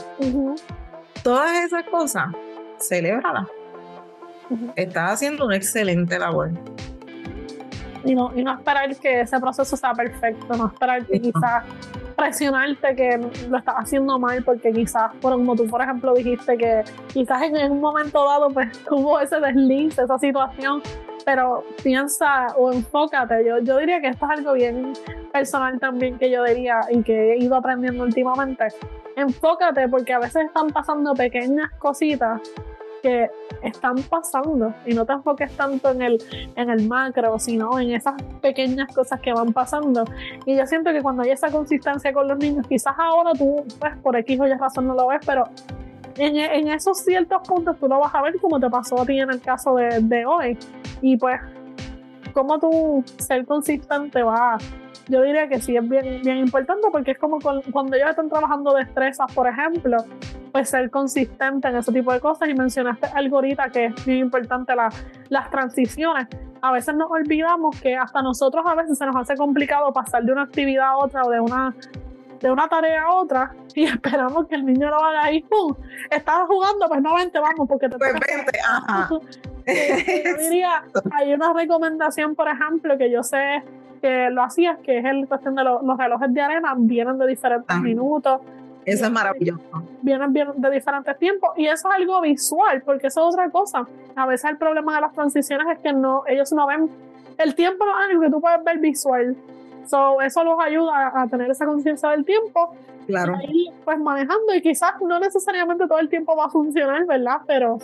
Todas 1.24 1.64
esas 1.64 1.86
cosas, 1.86 2.28
celébralas. 2.78 3.48
Estás 4.76 5.14
haciendo 5.14 5.46
una 5.46 5.56
excelente 5.56 6.20
labor. 6.20 6.52
Y 8.04 8.14
no, 8.14 8.34
y 8.36 8.44
no 8.44 8.54
esperar 8.54 8.94
que 8.98 9.22
ese 9.22 9.40
proceso 9.40 9.78
sea 9.78 9.94
perfecto, 9.94 10.56
no 10.58 10.68
esperar 10.68 11.06
que 11.06 11.22
quizás 11.22 11.64
presionarte 12.15 12.95
que 12.95 13.17
lo 13.49 13.58
estás 13.58 13.75
haciendo 13.75 14.17
mal 14.17 14.43
porque 14.43 14.71
quizás, 14.71 15.12
como 15.21 15.56
tú 15.56 15.67
por 15.67 15.82
ejemplo 15.82 16.13
dijiste 16.13 16.58
que 16.58 16.84
quizás 17.13 17.41
en, 17.43 17.71
un 17.71 17.82
momento 17.82 18.25
dado 18.25 18.49
pues 18.49 18.69
hubo 18.91 19.19
ese 19.19 19.39
desliz, 19.39 19.97
esa 19.97 20.17
situación, 20.17 20.82
pero 21.25 21.63
piensa 21.84 22.47
o 22.58 22.71
enfócate. 22.71 23.45
Yo, 23.45 23.60
yo 23.60 23.78
diría 23.78 23.99
que 23.99 24.08
esto 24.08 24.25
es 24.25 24.32
algo 24.39 24.54
bien 24.54 24.93
personal 25.34 25.80
también 25.80 26.17
que 26.17 26.30
yo 26.30 26.43
diría 26.43 26.82
y 26.89 27.01
que 27.04 27.34
he 27.34 27.38
ido 27.38 27.56
aprendiendo 27.56 28.04
últimamente. 28.04 28.67
Enfócate 29.15 29.88
porque 29.88 30.13
a 30.13 30.19
veces 30.19 30.45
están 30.45 30.67
pasando 30.69 31.13
pequeñas 31.13 31.71
cositas 31.80 32.41
que 33.06 33.30
están 33.62 33.98
pasando 34.10 34.74
y 34.84 34.96
no 34.96 35.06
te 35.06 35.13
enfoques 35.13 35.56
tanto 35.56 35.91
en 35.91 36.02
el, 36.02 36.18
en 36.56 36.72
el 36.72 36.88
macro, 36.88 37.38
sino 37.38 37.80
en 37.80 37.91
esas 37.91 38.15
pequeñas 38.41 38.91
cosas 38.96 39.20
que 39.20 39.32
van 39.32 39.54
pasando. 39.54 40.06
Y 40.48 40.56
yo 40.56 40.65
siento 40.65 40.91
que 40.91 41.04
cuando 41.04 41.22
hay 41.22 41.30
esa 41.30 41.52
consistencia 41.52 42.12
con 42.12 42.28
los 42.28 42.39
niños, 42.39 42.65
quizás 42.68 42.96
ahora 42.98 43.34
tú, 43.34 43.63
pues 43.80 43.96
por 43.98 44.15
X 44.15 44.39
o 44.39 44.48
Y 44.48 44.54
razón 44.56 44.88
no 44.88 44.96
lo 44.96 45.08
ves, 45.08 45.20
pero 45.24 45.44
en, 46.18 46.68
esos 46.70 46.98
ciertos 46.98 47.48
puntos 47.48 47.78
tú 47.78 47.88
lo 47.88 48.00
vas 48.00 48.15
a 48.15 48.24
ver 48.24 48.39
como 48.39 48.60
te 48.60 48.72
pasó 48.72 49.00
a 49.00 49.06
ti 49.06 49.20
en 49.20 49.30
el 49.30 49.39
caso 49.39 49.76
de, 49.76 50.00
de 50.02 50.26
hoy. 50.26 50.58
Y 51.02 51.15
pues, 51.18 51.39
cómo 52.34 52.58
tú 52.58 53.04
ser 53.20 53.46
consistente 53.46 54.24
va 54.24 54.58
yo 55.08 55.22
diría 55.22 55.48
que 55.48 55.62
sí 55.62 55.76
es 55.76 55.88
bien, 55.88 56.22
bien 56.24 56.38
importante 56.38 56.88
porque 56.91 57.12
es 57.12 57.18
como 57.18 57.39
cuando 57.39 57.96
ellos 57.96 58.10
están 58.10 58.30
trabajando 58.30 58.74
destrezas, 58.74 59.32
por 59.34 59.48
ejemplo, 59.48 59.98
pues 60.52 60.70
ser 60.70 60.89
consistente 60.89 61.68
en 61.68 61.76
ese 61.76 61.91
tipo 61.91 62.12
de 62.12 62.20
cosas. 62.20 62.50
Y 62.50 62.54
mencionaste 62.54 63.08
algo 63.13 63.38
ahorita 63.38 63.70
que 63.70 63.86
es 63.86 64.06
bien 64.06 64.20
importante 64.20 64.74
las 65.30 65.52
transiciones. 65.52 66.28
A 66.62 66.72
veces 66.72 66.96
nos 66.96 67.12
olvidamos 67.12 67.80
que 67.80 67.96
hasta 67.96 68.22
nosotros 68.22 68.65
a 68.65 68.74
veces 68.76 68.98
se 68.98 69.06
nos 69.06 69.15
hace 69.15 69.36
complicado 69.36 69.94
pasar 69.94 70.24
de 70.24 70.32
una 70.32 70.44
actividad 70.44 70.88
a 70.88 70.98
otra 70.98 71.24
o 71.24 71.30
de 71.30 71.39
una 71.39 71.76
de 72.39 72.52
una 72.52 72.68
tarea 72.68 73.04
a 73.04 73.13
otra 73.13 73.56
y 73.74 73.84
esperamos 73.86 74.48
que 74.48 74.56
el 74.56 74.65
niño 74.65 74.89
lo 74.89 75.04
haga 75.04 75.26
ahí, 75.26 75.41
¡pum! 75.41 75.76
Estás 76.10 76.48
jugando, 76.48 76.88
pues 76.88 77.02
no 77.02 77.15
vente, 77.15 77.39
vamos, 77.39 77.68
porque 77.68 77.89
te 77.89 77.98
pues 77.98 78.13
vente, 78.13 78.60
ajá. 78.68 79.10
yo 79.65 80.38
diría, 80.38 80.84
hay 81.12 81.34
una 81.34 81.54
recomendación, 81.54 82.36
por 82.36 82.48
ejemplo, 82.48 82.98
que 82.98 83.10
yo 83.10 83.24
sé 83.24 83.63
que 84.06 84.30
lo 84.30 84.44
hacías, 84.44 84.78
que 84.84 85.00
es 85.00 85.06
el 85.06 85.28
cuestión 85.28 85.56
de 85.56 85.63
los 85.63 85.98
relojes 85.98 86.32
de 86.32 86.39
arena, 86.39 86.76
vienen 86.78 87.18
de 87.18 87.26
diferentes 87.26 87.76
minutos. 87.80 88.39
Eso 88.86 89.06
es 89.06 89.12
maravilloso. 89.12 89.63
Vienen, 90.04 90.32
de 90.32 90.70
diferentes 90.70 91.18
tiempos 91.18 91.50
y 91.58 91.65
eso 91.65 91.89
es 91.89 91.96
algo 91.96 92.22
visual, 92.22 92.84
porque 92.84 93.08
eso 93.08 93.28
es 93.28 93.34
otra 93.34 93.50
cosa. 93.50 93.88
A 94.15 94.28
veces 94.28 94.52
el 94.52 94.58
problema 94.58 94.94
de 94.94 95.02
las 95.02 95.13
transiciones 95.13 95.65
es 95.76 95.80
que 95.80 95.91
no, 95.91 96.22
ellos 96.28 96.54
no 96.54 96.68
ven 96.68 96.88
el 97.39 97.56
tiempo, 97.56 97.84
no 97.84 98.00
es 98.00 98.10
algo 98.12 98.22
que 98.22 98.30
tú 98.30 98.39
puedes 98.39 98.63
ver 98.63 98.78
visual. 98.78 99.36
So, 99.88 100.22
eso 100.22 100.44
los 100.44 100.60
ayuda 100.60 101.12
a, 101.20 101.28
tener 101.28 101.50
esa 101.50 101.65
conciencia 101.65 102.10
del 102.10 102.26
tiempo. 102.26 102.76
Claro. 103.08 103.39
Y 103.41 103.72
pues 103.84 103.98
manejando 103.98 104.54
y 104.54 104.62
quizás 104.62 105.02
no 105.02 105.20
necesariamente 105.20 105.88
todo 105.88 105.98
el 105.98 106.10
tiempo 106.10 106.36
va 106.36 106.46
a 106.46 106.50
funcionar, 106.50 107.08
¿verdad? 107.08 107.41
Pero 107.48 107.80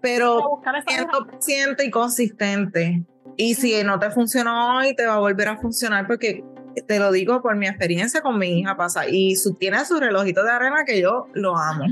pero 0.00 0.60
siendo 0.86 1.26
paciente 1.26 1.84
y 1.84 1.90
consistente. 1.90 3.02
Y 3.36 3.54
si 3.54 3.82
no 3.84 3.98
te 3.98 4.10
funcionó 4.10 4.78
hoy, 4.78 4.94
te 4.94 5.06
va 5.06 5.14
a 5.14 5.18
volver 5.18 5.48
a 5.48 5.56
funcionar 5.58 6.06
porque 6.06 6.44
te 6.86 6.98
lo 6.98 7.10
digo 7.12 7.42
por 7.42 7.56
mi 7.56 7.66
experiencia 7.66 8.20
con 8.20 8.38
mi 8.38 8.60
hija 8.60 8.76
pasa. 8.76 9.08
Y 9.08 9.36
su, 9.36 9.54
tiene 9.54 9.84
su 9.84 9.98
relojito 9.98 10.42
de 10.44 10.50
arena 10.50 10.84
que 10.84 11.00
yo 11.00 11.28
lo 11.34 11.56
amo. 11.56 11.84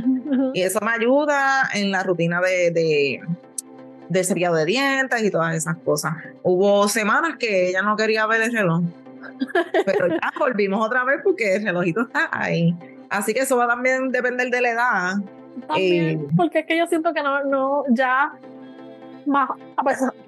Y 0.55 0.63
eso 0.63 0.81
me 0.81 0.93
ayuda 0.93 1.69
en 1.75 1.91
la 1.91 2.03
rutina 2.03 2.41
de, 2.41 2.71
de, 2.71 3.21
de 4.09 4.25
cepillado 4.25 4.57
de 4.57 4.65
dientes 4.65 5.23
y 5.23 5.31
todas 5.31 5.55
esas 5.55 5.77
cosas. 5.79 6.15
Hubo 6.43 6.89
semanas 6.89 7.37
que 7.39 7.69
ella 7.69 7.83
no 7.83 7.97
quería 7.97 8.27
ver 8.27 8.43
el 8.43 8.53
reloj. 8.53 8.83
Pero 9.85 10.09
ya 10.09 10.33
volvimos 10.39 10.85
otra 10.85 11.05
vez 11.05 11.21
porque 11.23 11.57
el 11.57 11.65
relojito 11.65 12.03
está 12.03 12.29
ahí. 12.33 12.75
Así 13.09 13.35
que 13.35 13.41
eso 13.41 13.57
va 13.57 13.65
a 13.65 13.69
también 13.69 14.11
depender 14.11 14.51
de 14.51 14.61
la 14.61 14.71
edad. 14.71 15.15
También, 15.69 16.21
eh, 16.21 16.27
porque 16.37 16.61
es 16.61 16.67
que 16.67 16.77
yo 16.77 16.87
siento 16.87 17.15
que 17.15 17.23
no, 17.23 17.45
no 17.45 17.85
ya 17.91 18.33
más, 19.27 19.51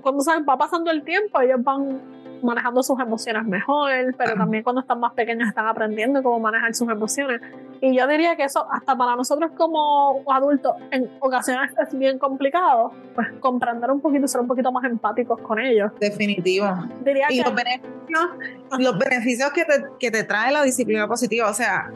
cuando 0.03 0.25
va 0.49 0.59
pasando 0.59 0.91
el 0.91 1.03
tiempo, 1.03 1.41
ellos 1.41 1.63
van 1.63 2.01
manejando 2.43 2.83
sus 2.83 2.99
emociones 3.01 3.45
mejor, 3.45 3.91
pero 4.17 4.35
también 4.35 4.63
cuando 4.63 4.81
están 4.81 5.01
más 5.01 5.13
pequeños 5.13 5.49
están 5.49 5.67
aprendiendo 5.67 6.23
cómo 6.23 6.41
manejar 6.41 6.75
sus 6.75 6.89
emociones. 6.89 7.41
Y 7.81 7.97
yo 7.97 8.07
diría 8.07 8.37
que 8.37 8.45
eso, 8.45 8.67
hasta 8.71 8.97
para 8.97 9.17
nosotros 9.17 9.51
como 9.57 10.23
adultos, 10.31 10.75
en 10.91 11.11
ocasiones 11.21 11.73
es 11.81 11.99
bien 11.99 12.19
complicado, 12.19 12.93
pues 13.15 13.29
comprender 13.41 13.91
un 13.91 14.01
poquito 14.01 14.27
ser 14.27 14.41
un 14.41 14.49
poquito 14.49 14.73
más 14.73 14.85
empáticos 14.85 15.41
con 15.41 15.59
ellos. 15.59 15.93
Definitivo. 16.01 16.67
Diría 17.05 17.27
y 17.31 17.43
los 17.43 17.55
beneficios, 17.55 18.31
los 18.79 18.99
beneficios 18.99 19.51
que 19.53 19.65
te, 19.65 19.85
que 19.99 20.11
te 20.11 20.25
trae 20.25 20.53
la 20.53 20.63
disciplina 20.63 21.07
positiva, 21.07 21.49
o 21.49 21.55
sea, 21.55 21.91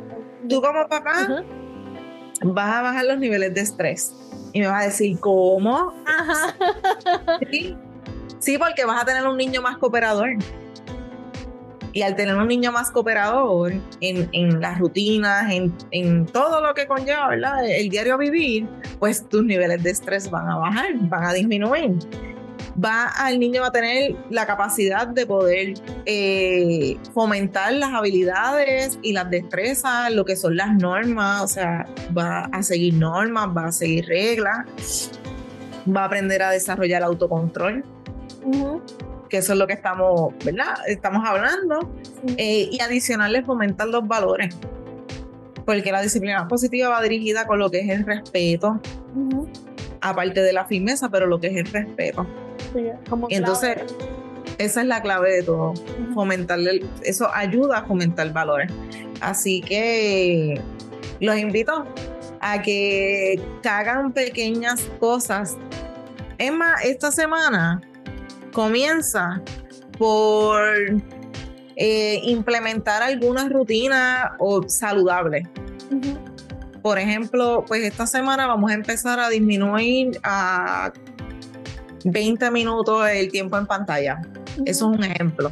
tú 0.48 0.60
como 0.60 0.88
papá 0.88 1.44
vas 2.44 2.74
a 2.74 2.82
bajar 2.82 3.04
los 3.04 3.18
niveles 3.18 3.54
de 3.54 3.60
estrés 3.60 4.21
y 4.52 4.60
me 4.60 4.66
vas 4.66 4.82
a 4.82 4.86
decir, 4.86 5.18
¿cómo? 5.20 5.94
¿Sí? 8.40 8.58
porque 8.58 8.84
vas 8.84 9.02
a 9.02 9.04
tener 9.04 9.26
un 9.26 9.36
niño 9.36 9.62
más 9.62 9.78
cooperador. 9.78 10.30
Y 11.94 12.02
al 12.02 12.16
tener 12.16 12.34
un 12.36 12.48
niño 12.48 12.72
más 12.72 12.90
cooperador 12.90 13.72
en, 14.00 14.28
en 14.32 14.60
las 14.60 14.78
rutinas, 14.78 15.52
en, 15.52 15.74
en, 15.90 16.24
todo 16.24 16.62
lo 16.62 16.72
que 16.72 16.86
conlleva 16.86 17.28
¿verdad? 17.28 17.68
el 17.68 17.90
diario 17.90 18.16
vivir, 18.16 18.66
pues 18.98 19.28
tus 19.28 19.44
niveles 19.44 19.82
de 19.82 19.90
estrés 19.90 20.30
van 20.30 20.48
a 20.48 20.56
bajar, 20.56 20.94
van 20.94 21.24
a 21.24 21.32
disminuir 21.34 21.98
va 22.82 23.08
al 23.08 23.38
niño 23.38 23.64
a 23.64 23.70
tener 23.70 24.16
la 24.30 24.46
capacidad 24.46 25.06
de 25.06 25.26
poder 25.26 25.74
eh, 26.06 26.96
fomentar 27.12 27.72
las 27.74 27.90
habilidades 27.90 28.98
y 29.02 29.12
las 29.12 29.30
destrezas, 29.30 30.12
lo 30.12 30.24
que 30.24 30.36
son 30.36 30.56
las 30.56 30.74
normas, 30.74 31.42
o 31.42 31.48
sea, 31.48 31.86
va 32.16 32.44
a 32.52 32.62
seguir 32.62 32.94
normas, 32.94 33.48
va 33.56 33.66
a 33.66 33.72
seguir 33.72 34.06
reglas, 34.06 35.10
va 35.84 36.02
a 36.02 36.04
aprender 36.06 36.42
a 36.42 36.50
desarrollar 36.50 37.02
autocontrol. 37.02 37.84
que 39.28 39.38
eso 39.38 39.54
es 39.54 39.58
lo 39.58 39.66
que 39.66 39.72
estamos, 39.72 40.34
¿verdad? 40.44 40.74
Estamos 40.86 41.26
hablando, 41.26 41.90
eh, 42.36 42.68
y 42.70 42.80
adicional 42.80 43.42
fomentar 43.44 43.88
los 43.88 44.06
valores, 44.06 44.54
porque 45.64 45.90
la 45.90 46.02
disciplina 46.02 46.46
positiva 46.48 46.90
va 46.90 47.02
dirigida 47.02 47.46
con 47.46 47.58
lo 47.58 47.70
que 47.70 47.80
es 47.80 47.88
el 47.88 48.04
respeto, 48.04 48.78
aparte 50.02 50.42
de 50.42 50.52
la 50.52 50.66
firmeza, 50.66 51.08
pero 51.08 51.26
lo 51.26 51.40
que 51.40 51.46
es 51.46 51.56
el 51.56 51.66
respeto. 51.66 52.26
Entonces, 53.30 53.78
esa 54.58 54.80
es 54.80 54.86
la 54.86 55.02
clave 55.02 55.32
de 55.36 55.42
todo, 55.42 55.74
fomentarle, 56.14 56.84
eso 57.02 57.28
ayuda 57.32 57.78
a 57.78 57.84
fomentar 57.84 58.32
valores. 58.32 58.70
Así 59.20 59.60
que 59.60 60.60
los 61.20 61.36
invito 61.38 61.86
a 62.40 62.60
que 62.60 63.40
hagan 63.68 64.12
pequeñas 64.12 64.82
cosas. 64.98 65.56
Es 66.38 66.52
más, 66.52 66.84
esta 66.84 67.12
semana 67.12 67.80
comienza 68.52 69.40
por 69.98 70.62
eh, 71.76 72.20
implementar 72.24 73.02
algunas 73.02 73.50
rutinas 73.50 74.32
saludables. 74.66 75.48
Por 76.82 76.98
ejemplo, 76.98 77.64
pues 77.66 77.84
esta 77.84 78.06
semana 78.06 78.46
vamos 78.46 78.70
a 78.72 78.74
empezar 78.74 79.20
a 79.20 79.28
disminuir 79.28 80.18
a 80.24 80.92
20 82.04 82.50
minutos 82.50 83.08
el 83.08 83.30
tiempo 83.30 83.58
en 83.58 83.66
pantalla. 83.66 84.22
Eso 84.64 84.90
es 84.90 84.98
un 84.98 85.04
ejemplo. 85.04 85.50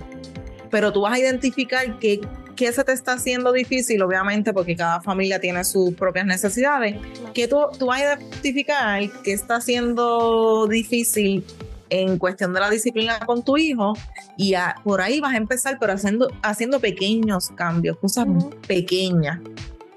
Pero 0.71 0.93
tú 0.93 1.03
vas 1.03 1.15
a 1.15 1.19
identificar 1.19 1.99
qué, 1.99 2.21
qué 2.57 2.73
se 2.73 2.85
te 2.85 2.93
está 2.93 3.15
haciendo 3.15 3.53
difícil, 3.53 4.03
obviamente, 4.03 4.53
porque 4.53 4.77
cada 4.77 5.01
familia 5.01 5.41
tiene 5.41 5.65
sus 5.65 5.95
propias 5.95 6.27
necesidades. 6.27 6.97
Que 7.35 7.49
tú, 7.49 7.59
tú 7.79 7.87
vas 7.87 8.01
a 8.01 8.05
identificar 8.05 9.03
qué 9.25 9.33
está 9.33 9.57
haciendo 9.57 10.67
difícil 10.69 11.45
en 11.91 12.19
cuestión 12.19 12.55
de 12.55 12.61
la 12.61 12.71
disciplina 12.71 13.19
con 13.21 13.43
tu 13.43 13.57
hijo 13.57 13.95
y 14.37 14.55
por 14.85 15.01
ahí 15.01 15.21
vas 15.21 15.35
a 15.35 15.37
empezar, 15.37 15.77
pero 15.79 15.93
haciendo, 15.93 16.29
haciendo 16.43 16.81
pequeños 16.81 17.51
cambios, 17.51 17.99
cosas 17.99 18.27
pequeñas, 18.67 19.41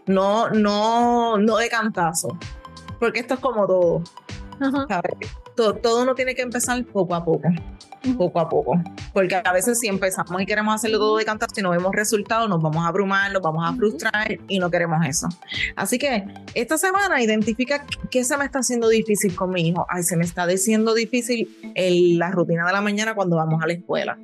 no, 0.08 0.50
no, 0.50 1.38
no 1.38 1.58
de 1.58 1.70
cantazo, 1.70 2.38
porque 3.00 3.20
esto 3.20 3.36
es 3.36 3.40
como 3.40 3.66
todo 3.68 4.04
todo, 5.56 5.76
todo 5.76 6.04
uno 6.04 6.16
tiene 6.16 6.36
que 6.36 6.42
empezar 6.42 6.84
poco 6.86 7.16
a 7.16 7.24
poco 7.24 7.50
poco 8.12 8.40
a 8.40 8.50
poco. 8.50 8.82
Porque 9.14 9.42
a 9.44 9.54
veces 9.54 9.80
si 9.80 9.88
empezamos 9.88 10.42
y 10.42 10.46
queremos 10.46 10.76
hacerlo 10.76 10.98
todo 11.00 11.18
de 11.18 11.26
cantar, 11.26 11.50
si 11.54 11.62
no 11.62 11.72
vemos 11.72 11.92
resultados, 11.94 12.50
nos 12.50 12.62
vamos 12.62 12.84
a 12.84 12.88
abrumar, 12.88 13.32
nos 13.32 13.42
vamos 13.42 13.64
a 13.66 13.74
frustrar 13.74 14.38
y 14.48 14.60
no 14.60 14.70
queremos 14.70 15.06
eso. 15.08 15.28
Así 15.76 15.98
que 15.98 16.26
esta 16.54 16.78
semana 16.78 17.22
identifica 17.22 17.86
qué 18.12 18.24
se 18.24 18.38
me 18.38 18.46
está 18.46 18.60
haciendo 18.60 18.90
difícil 18.90 19.36
con 19.36 19.52
mi 19.52 19.70
hijo. 19.70 19.86
Ay, 19.90 20.04
se 20.04 20.18
me 20.18 20.26
está 20.26 20.44
haciendo 20.44 20.94
difícil 20.94 21.50
la 22.18 22.32
rutina 22.32 22.66
de 22.66 22.74
la 22.74 22.82
mañana 22.82 23.16
cuando 23.16 23.38
vamos 23.38 23.64
a 23.64 23.68
la 23.68 23.74
escuela. 23.74 24.18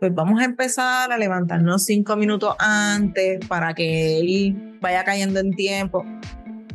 Pues 0.00 0.14
vamos 0.14 0.40
a 0.40 0.44
empezar 0.44 1.10
a 1.10 1.18
levantarnos 1.18 1.84
cinco 1.84 2.14
minutos 2.14 2.54
antes 2.60 3.44
para 3.46 3.74
que 3.74 4.20
él 4.20 4.78
vaya 4.80 5.02
cayendo 5.02 5.40
en 5.40 5.50
tiempo 5.50 6.04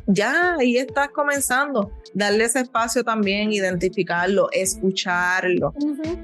ya 0.07 0.55
ahí 0.55 0.77
estás 0.77 1.09
comenzando. 1.09 1.91
Darle 2.13 2.45
ese 2.45 2.61
espacio 2.61 3.03
también, 3.03 3.51
identificarlo, 3.51 4.49
escucharlo. 4.51 5.73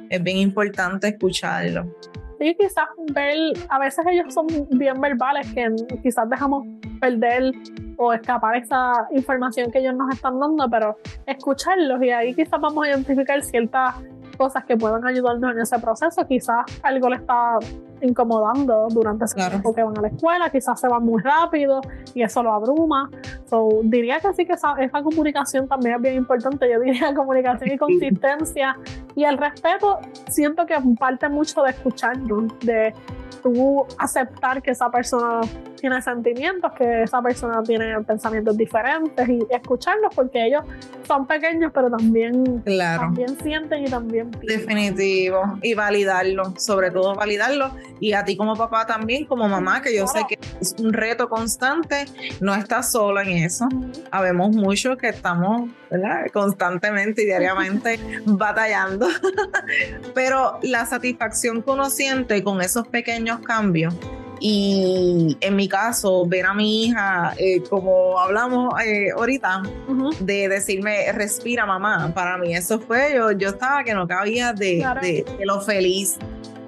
Es 0.09 0.21
bien 0.21 0.37
importante 0.37 1.07
escucharlo. 1.07 1.95
Sí, 2.39 2.55
quizás 2.57 2.85
ver, 3.13 3.37
a 3.69 3.79
veces 3.79 4.05
ellos 4.09 4.33
son 4.33 4.47
bien 4.69 4.99
verbales 5.01 5.45
que 5.53 5.67
quizás 6.01 6.29
dejamos 6.29 6.65
perder 7.01 7.51
o 7.97 8.13
escapar 8.13 8.55
esa 8.55 9.07
información 9.11 9.69
que 9.71 9.79
ellos 9.79 9.93
nos 9.95 10.13
están 10.15 10.39
dando, 10.39 10.69
pero 10.69 10.97
escucharlos 11.25 12.01
y 12.01 12.11
ahí 12.11 12.33
quizás 12.33 12.61
vamos 12.61 12.85
a 12.85 12.89
identificar 12.91 13.41
ciertas 13.41 13.95
cosas 14.37 14.63
que 14.63 14.77
puedan 14.77 15.05
ayudarnos 15.05 15.51
en 15.51 15.59
ese 15.59 15.77
proceso. 15.79 16.25
Quizás 16.25 16.63
algo 16.81 17.09
le 17.09 17.17
está 17.17 17.59
incomodando 18.01 18.87
durante 18.89 19.25
ese 19.25 19.35
tiempo 19.35 19.73
que 19.73 19.83
van 19.83 19.97
a 19.97 20.01
la 20.01 20.07
escuela, 20.09 20.49
quizás 20.49 20.79
se 20.79 20.87
van 20.87 21.03
muy 21.03 21.21
rápido 21.21 21.81
y 22.13 22.23
eso 22.23 22.43
lo 22.43 22.53
abruma. 22.53 23.09
So, 23.49 23.81
diría 23.83 24.19
que 24.19 24.33
sí 24.33 24.45
que 24.45 24.53
esa, 24.53 24.75
esa 24.79 25.01
comunicación 25.01 25.67
también 25.67 25.95
es 25.95 26.01
bien 26.01 26.15
importante, 26.15 26.69
yo 26.71 26.79
diría 26.79 27.13
comunicación 27.15 27.71
y 27.71 27.77
consistencia 27.77 28.77
y 29.15 29.23
el 29.23 29.37
respeto 29.37 29.99
siento 30.29 30.65
que 30.65 30.75
parte 30.99 31.29
mucho 31.29 31.63
de 31.63 31.71
escucharnos, 31.71 32.57
de 32.59 32.93
tú 33.41 33.85
aceptar 33.97 34.61
que 34.61 34.71
esa 34.71 34.89
persona 34.89 35.41
tiene 35.79 36.01
sentimientos, 36.01 36.71
que 36.73 37.03
esa 37.03 37.21
persona 37.21 37.63
tiene 37.63 37.99
pensamientos 38.01 38.57
diferentes 38.57 39.29
y 39.29 39.39
escucharlos 39.49 40.13
porque 40.13 40.47
ellos 40.47 40.63
son 41.07 41.25
pequeños 41.25 41.71
pero 41.73 41.89
también, 41.89 42.61
también 42.63 43.37
sienten 43.41 43.85
y 43.85 43.89
también 43.89 44.31
Definitivo. 44.41 45.57
Y 45.61 45.73
validarlo, 45.73 46.53
sobre 46.57 46.91
todo 46.91 47.15
validarlo. 47.15 47.71
Y 47.99 48.13
a 48.13 48.23
ti 48.23 48.35
como 48.35 48.55
papá 48.55 48.85
también, 48.85 49.25
como 49.25 49.47
mamá, 49.47 49.81
que 49.81 49.95
yo 49.95 50.07
sé 50.07 50.21
que 50.27 50.37
es 50.59 50.75
un 50.79 50.93
reto 50.93 51.29
constante, 51.29 52.05
no 52.41 52.53
estás 52.55 52.91
sola 52.91 53.23
en 53.23 53.43
eso. 53.43 53.67
Habemos 54.11 54.55
muchos 54.55 54.97
que 54.97 55.09
estamos 55.09 55.69
constantemente 56.33 57.23
y 57.23 57.25
diariamente 57.25 57.99
batallando. 58.25 58.98
pero 60.13 60.59
la 60.61 60.85
satisfacción 60.85 61.61
que 61.61 61.71
uno 61.71 61.89
siente 61.89 62.43
con 62.43 62.61
esos 62.61 62.87
pequeños 62.87 63.39
cambios 63.39 63.93
y 64.39 65.37
en 65.41 65.55
mi 65.55 65.67
caso, 65.67 66.25
ver 66.25 66.45
a 66.45 66.53
mi 66.53 66.85
hija, 66.85 67.33
eh, 67.37 67.61
como 67.69 68.19
hablamos 68.19 68.73
eh, 68.81 69.11
ahorita, 69.11 69.63
de 70.21 70.47
decirme, 70.47 71.11
respira 71.11 71.65
mamá, 71.65 72.13
para 72.13 72.37
mí 72.37 72.55
eso 72.55 72.79
fue, 72.79 73.13
yo, 73.15 73.31
yo 73.31 73.49
estaba 73.49 73.83
que 73.83 73.93
no 73.93 74.07
cabía 74.07 74.53
de, 74.53 74.85
de, 75.01 75.25
lo 75.45 75.59
feliz. 75.61 76.17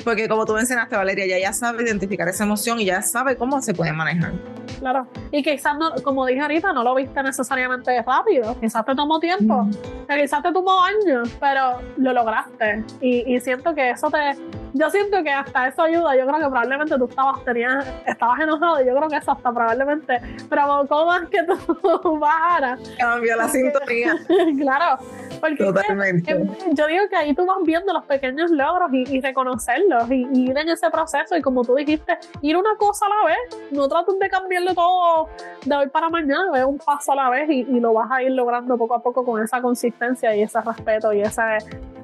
Porque 0.04 0.28
como 0.28 0.46
tú 0.46 0.54
mencionaste, 0.54 0.96
Valeria, 0.96 1.28
ya, 1.28 1.40
ya 1.40 1.54
sabe 1.54 1.84
identificar 1.84 2.28
esa 2.28 2.44
emoción 2.44 2.80
y 2.80 2.86
ya 2.86 3.02
sabe 3.02 3.38
cómo 3.38 3.62
se 3.62 3.74
puede 3.74 3.94
manejar. 3.94 4.34
Claro. 4.82 5.06
Y 5.30 5.44
quizás, 5.44 5.78
no, 5.78 5.92
como 6.04 6.26
dije 6.26 6.42
ahorita, 6.42 6.74
no 6.74 6.84
lo 6.84 6.96
viste 6.96 7.22
necesariamente 7.22 8.02
rápido. 8.02 8.60
Quizás 8.60 8.84
te 8.84 8.96
tomó 8.96 9.20
tiempo. 9.20 9.68
Quizás 10.10 10.42
te 10.42 10.52
tomó 10.52 10.82
años, 10.84 11.30
pero 11.40 11.80
lo 11.98 12.14
lograste. 12.14 12.84
Y, 13.00 13.36
y 13.36 13.40
siento 13.40 13.76
que 13.76 13.92
eso 13.92 14.10
te, 14.10 14.36
yo 14.74 14.90
siento 14.90 15.24
que 15.24 15.30
hasta 15.30 15.68
eso 15.68 15.84
ayuda. 15.84 16.16
Yo 16.16 16.26
creo 16.26 16.40
que 16.40 16.46
probablemente 16.46 16.98
tú 16.98 17.06
estabas, 17.06 17.44
tenías, 17.44 17.86
estabas 18.06 18.40
enojado 18.40 18.82
y 18.82 18.88
yo 18.88 18.96
creo 18.96 19.10
que 19.10 19.18
eso 19.18 19.32
hasta 19.32 19.52
probablemente 19.52 20.20
provocó 20.50 21.06
más 21.06 21.30
que 21.30 21.44
tú 21.44 22.20
bajaras. 22.20 22.80
Cambió 22.98 23.36
la 23.36 23.48
sintonía. 23.48 24.16
claro. 24.60 25.04
Porque 25.40 25.64
Totalmente. 25.64 26.48
yo 26.72 26.88
digo 26.88 27.04
que 27.10 27.16
ahí 27.16 27.34
tú 27.34 27.46
vas 27.46 27.58
viendo 27.64 27.92
los 27.94 28.06
pequeños 28.06 28.52
logros 28.52 28.92
y, 28.94 29.22
reconocerlos 29.22 30.10
y, 30.12 30.28
ir 30.34 30.58
en 30.58 30.70
ese 30.70 30.90
proceso 30.92 31.36
y 31.36 31.42
como 31.42 31.64
tú 31.64 31.74
dijiste, 31.76 32.18
ir 32.42 32.56
una 32.56 32.76
cosa 32.78 33.06
a 33.08 33.10
la 33.10 33.26
vez. 33.26 33.72
No 33.72 33.88
traten 33.88 34.20
de 34.20 34.30
cambiarlo 34.30 34.76
todo 34.76 35.30
de 35.66 35.76
hoy 35.76 35.88
para 35.90 36.10
mañana, 36.10 36.52
ve 36.52 36.64
un 36.64 36.78
paso 36.78 37.14
a 37.14 37.16
la 37.16 37.30
vez 37.30 37.50
y, 37.50 37.62
y 37.62 37.80
lo 37.80 37.94
vas 37.94 38.12
a 38.12 38.22
ir 38.22 38.32
logrando 38.32 38.78
poco 38.78 38.94
a 38.94 39.02
poco 39.02 39.26
con 39.26 39.42
esa 39.44 39.62
consistencia 39.62 40.36
y 40.36 40.44
ese 40.44 40.62
respeto 40.62 41.12
y 41.12 41.22
ese 41.22 41.42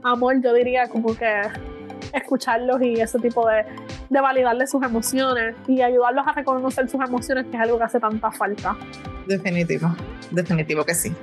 amor, 0.04 0.42
yo 0.42 0.54
diría 0.54 0.88
como 0.88 1.16
que 1.16 1.42
escucharlos 2.18 2.82
y 2.82 3.00
ese 3.00 3.20
tipo 3.20 3.48
de, 3.48 3.66
de 4.10 4.22
validarles 4.22 4.70
sus 4.72 4.84
emociones 4.84 5.56
y 5.68 5.82
ayudarlos 5.82 6.28
a 6.28 6.34
reconocer 6.34 6.90
sus 6.90 7.02
emociones, 7.02 7.46
que 7.46 7.58
es 7.58 7.64
algo 7.64 7.78
que 7.78 7.84
hace 7.84 8.00
tanta 8.00 8.32
falta. 8.32 8.76
Definitivo, 9.26 9.90
definitivo 10.32 10.84
que 10.84 10.94
sí. 10.94 11.14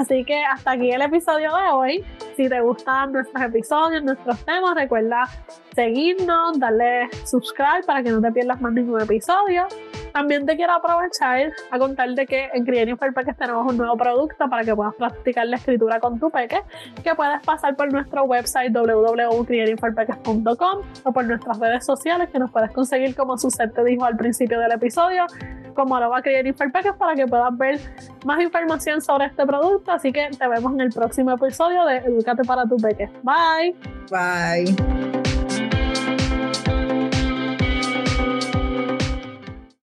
Así 0.00 0.24
que 0.24 0.42
hasta 0.42 0.70
aquí 0.72 0.90
el 0.90 1.02
episodio 1.02 1.50
de 1.54 1.70
hoy. 1.72 2.04
Si 2.34 2.48
te 2.48 2.60
gustan 2.62 3.12
nuestros 3.12 3.42
episodios, 3.42 4.02
nuestros 4.02 4.42
temas, 4.46 4.74
recuerda 4.74 5.28
seguirnos, 5.74 6.58
darle 6.58 7.10
subscribe 7.26 7.82
para 7.86 8.02
que 8.02 8.10
no 8.10 8.22
te 8.22 8.32
pierdas 8.32 8.60
más 8.62 8.72
ningún 8.72 9.00
episodio. 9.02 9.66
También 10.12 10.46
te 10.46 10.56
quiero 10.56 10.72
aprovechar 10.72 11.52
a 11.70 11.78
contarte 11.78 12.26
que 12.26 12.48
en 12.52 12.64
Creating 12.64 12.96
for 12.96 13.14
Peques 13.14 13.36
tenemos 13.36 13.70
un 13.70 13.76
nuevo 13.76 13.96
producto 13.96 14.48
para 14.48 14.64
que 14.64 14.74
puedas 14.74 14.94
practicar 14.94 15.46
la 15.46 15.56
escritura 15.56 16.00
con 16.00 16.18
tu 16.18 16.30
peque, 16.30 16.62
que 17.02 17.14
puedes 17.14 17.40
pasar 17.42 17.76
por 17.76 17.92
nuestro 17.92 18.24
website 18.24 18.72
www.creatingforpeques.com 18.72 20.78
o 21.04 21.12
por 21.12 21.24
nuestras 21.24 21.58
redes 21.58 21.84
sociales 21.84 22.28
que 22.30 22.38
nos 22.38 22.50
puedes 22.50 22.70
conseguir 22.72 23.14
como 23.14 23.36
Suset 23.38 23.72
te 23.74 23.84
dijo 23.84 24.04
al 24.04 24.16
principio 24.16 24.58
del 24.60 24.72
episodio, 24.72 25.26
como 25.74 25.96
arroba 25.96 26.22
Creating 26.22 26.54
for 26.54 26.70
Peques 26.72 26.94
para 26.94 27.14
que 27.14 27.26
puedas 27.26 27.56
ver 27.56 27.80
más 28.24 28.40
información 28.40 29.00
sobre 29.00 29.26
este 29.26 29.46
producto. 29.46 29.92
Así 29.92 30.12
que 30.12 30.28
te 30.36 30.48
vemos 30.48 30.72
en 30.72 30.80
el 30.80 30.90
próximo 30.90 31.32
episodio 31.32 31.84
de 31.84 31.98
Educate 31.98 32.44
para 32.44 32.64
tu 32.64 32.76
peque. 32.76 33.08
Bye. 33.22 33.76
Bye. 34.10 35.29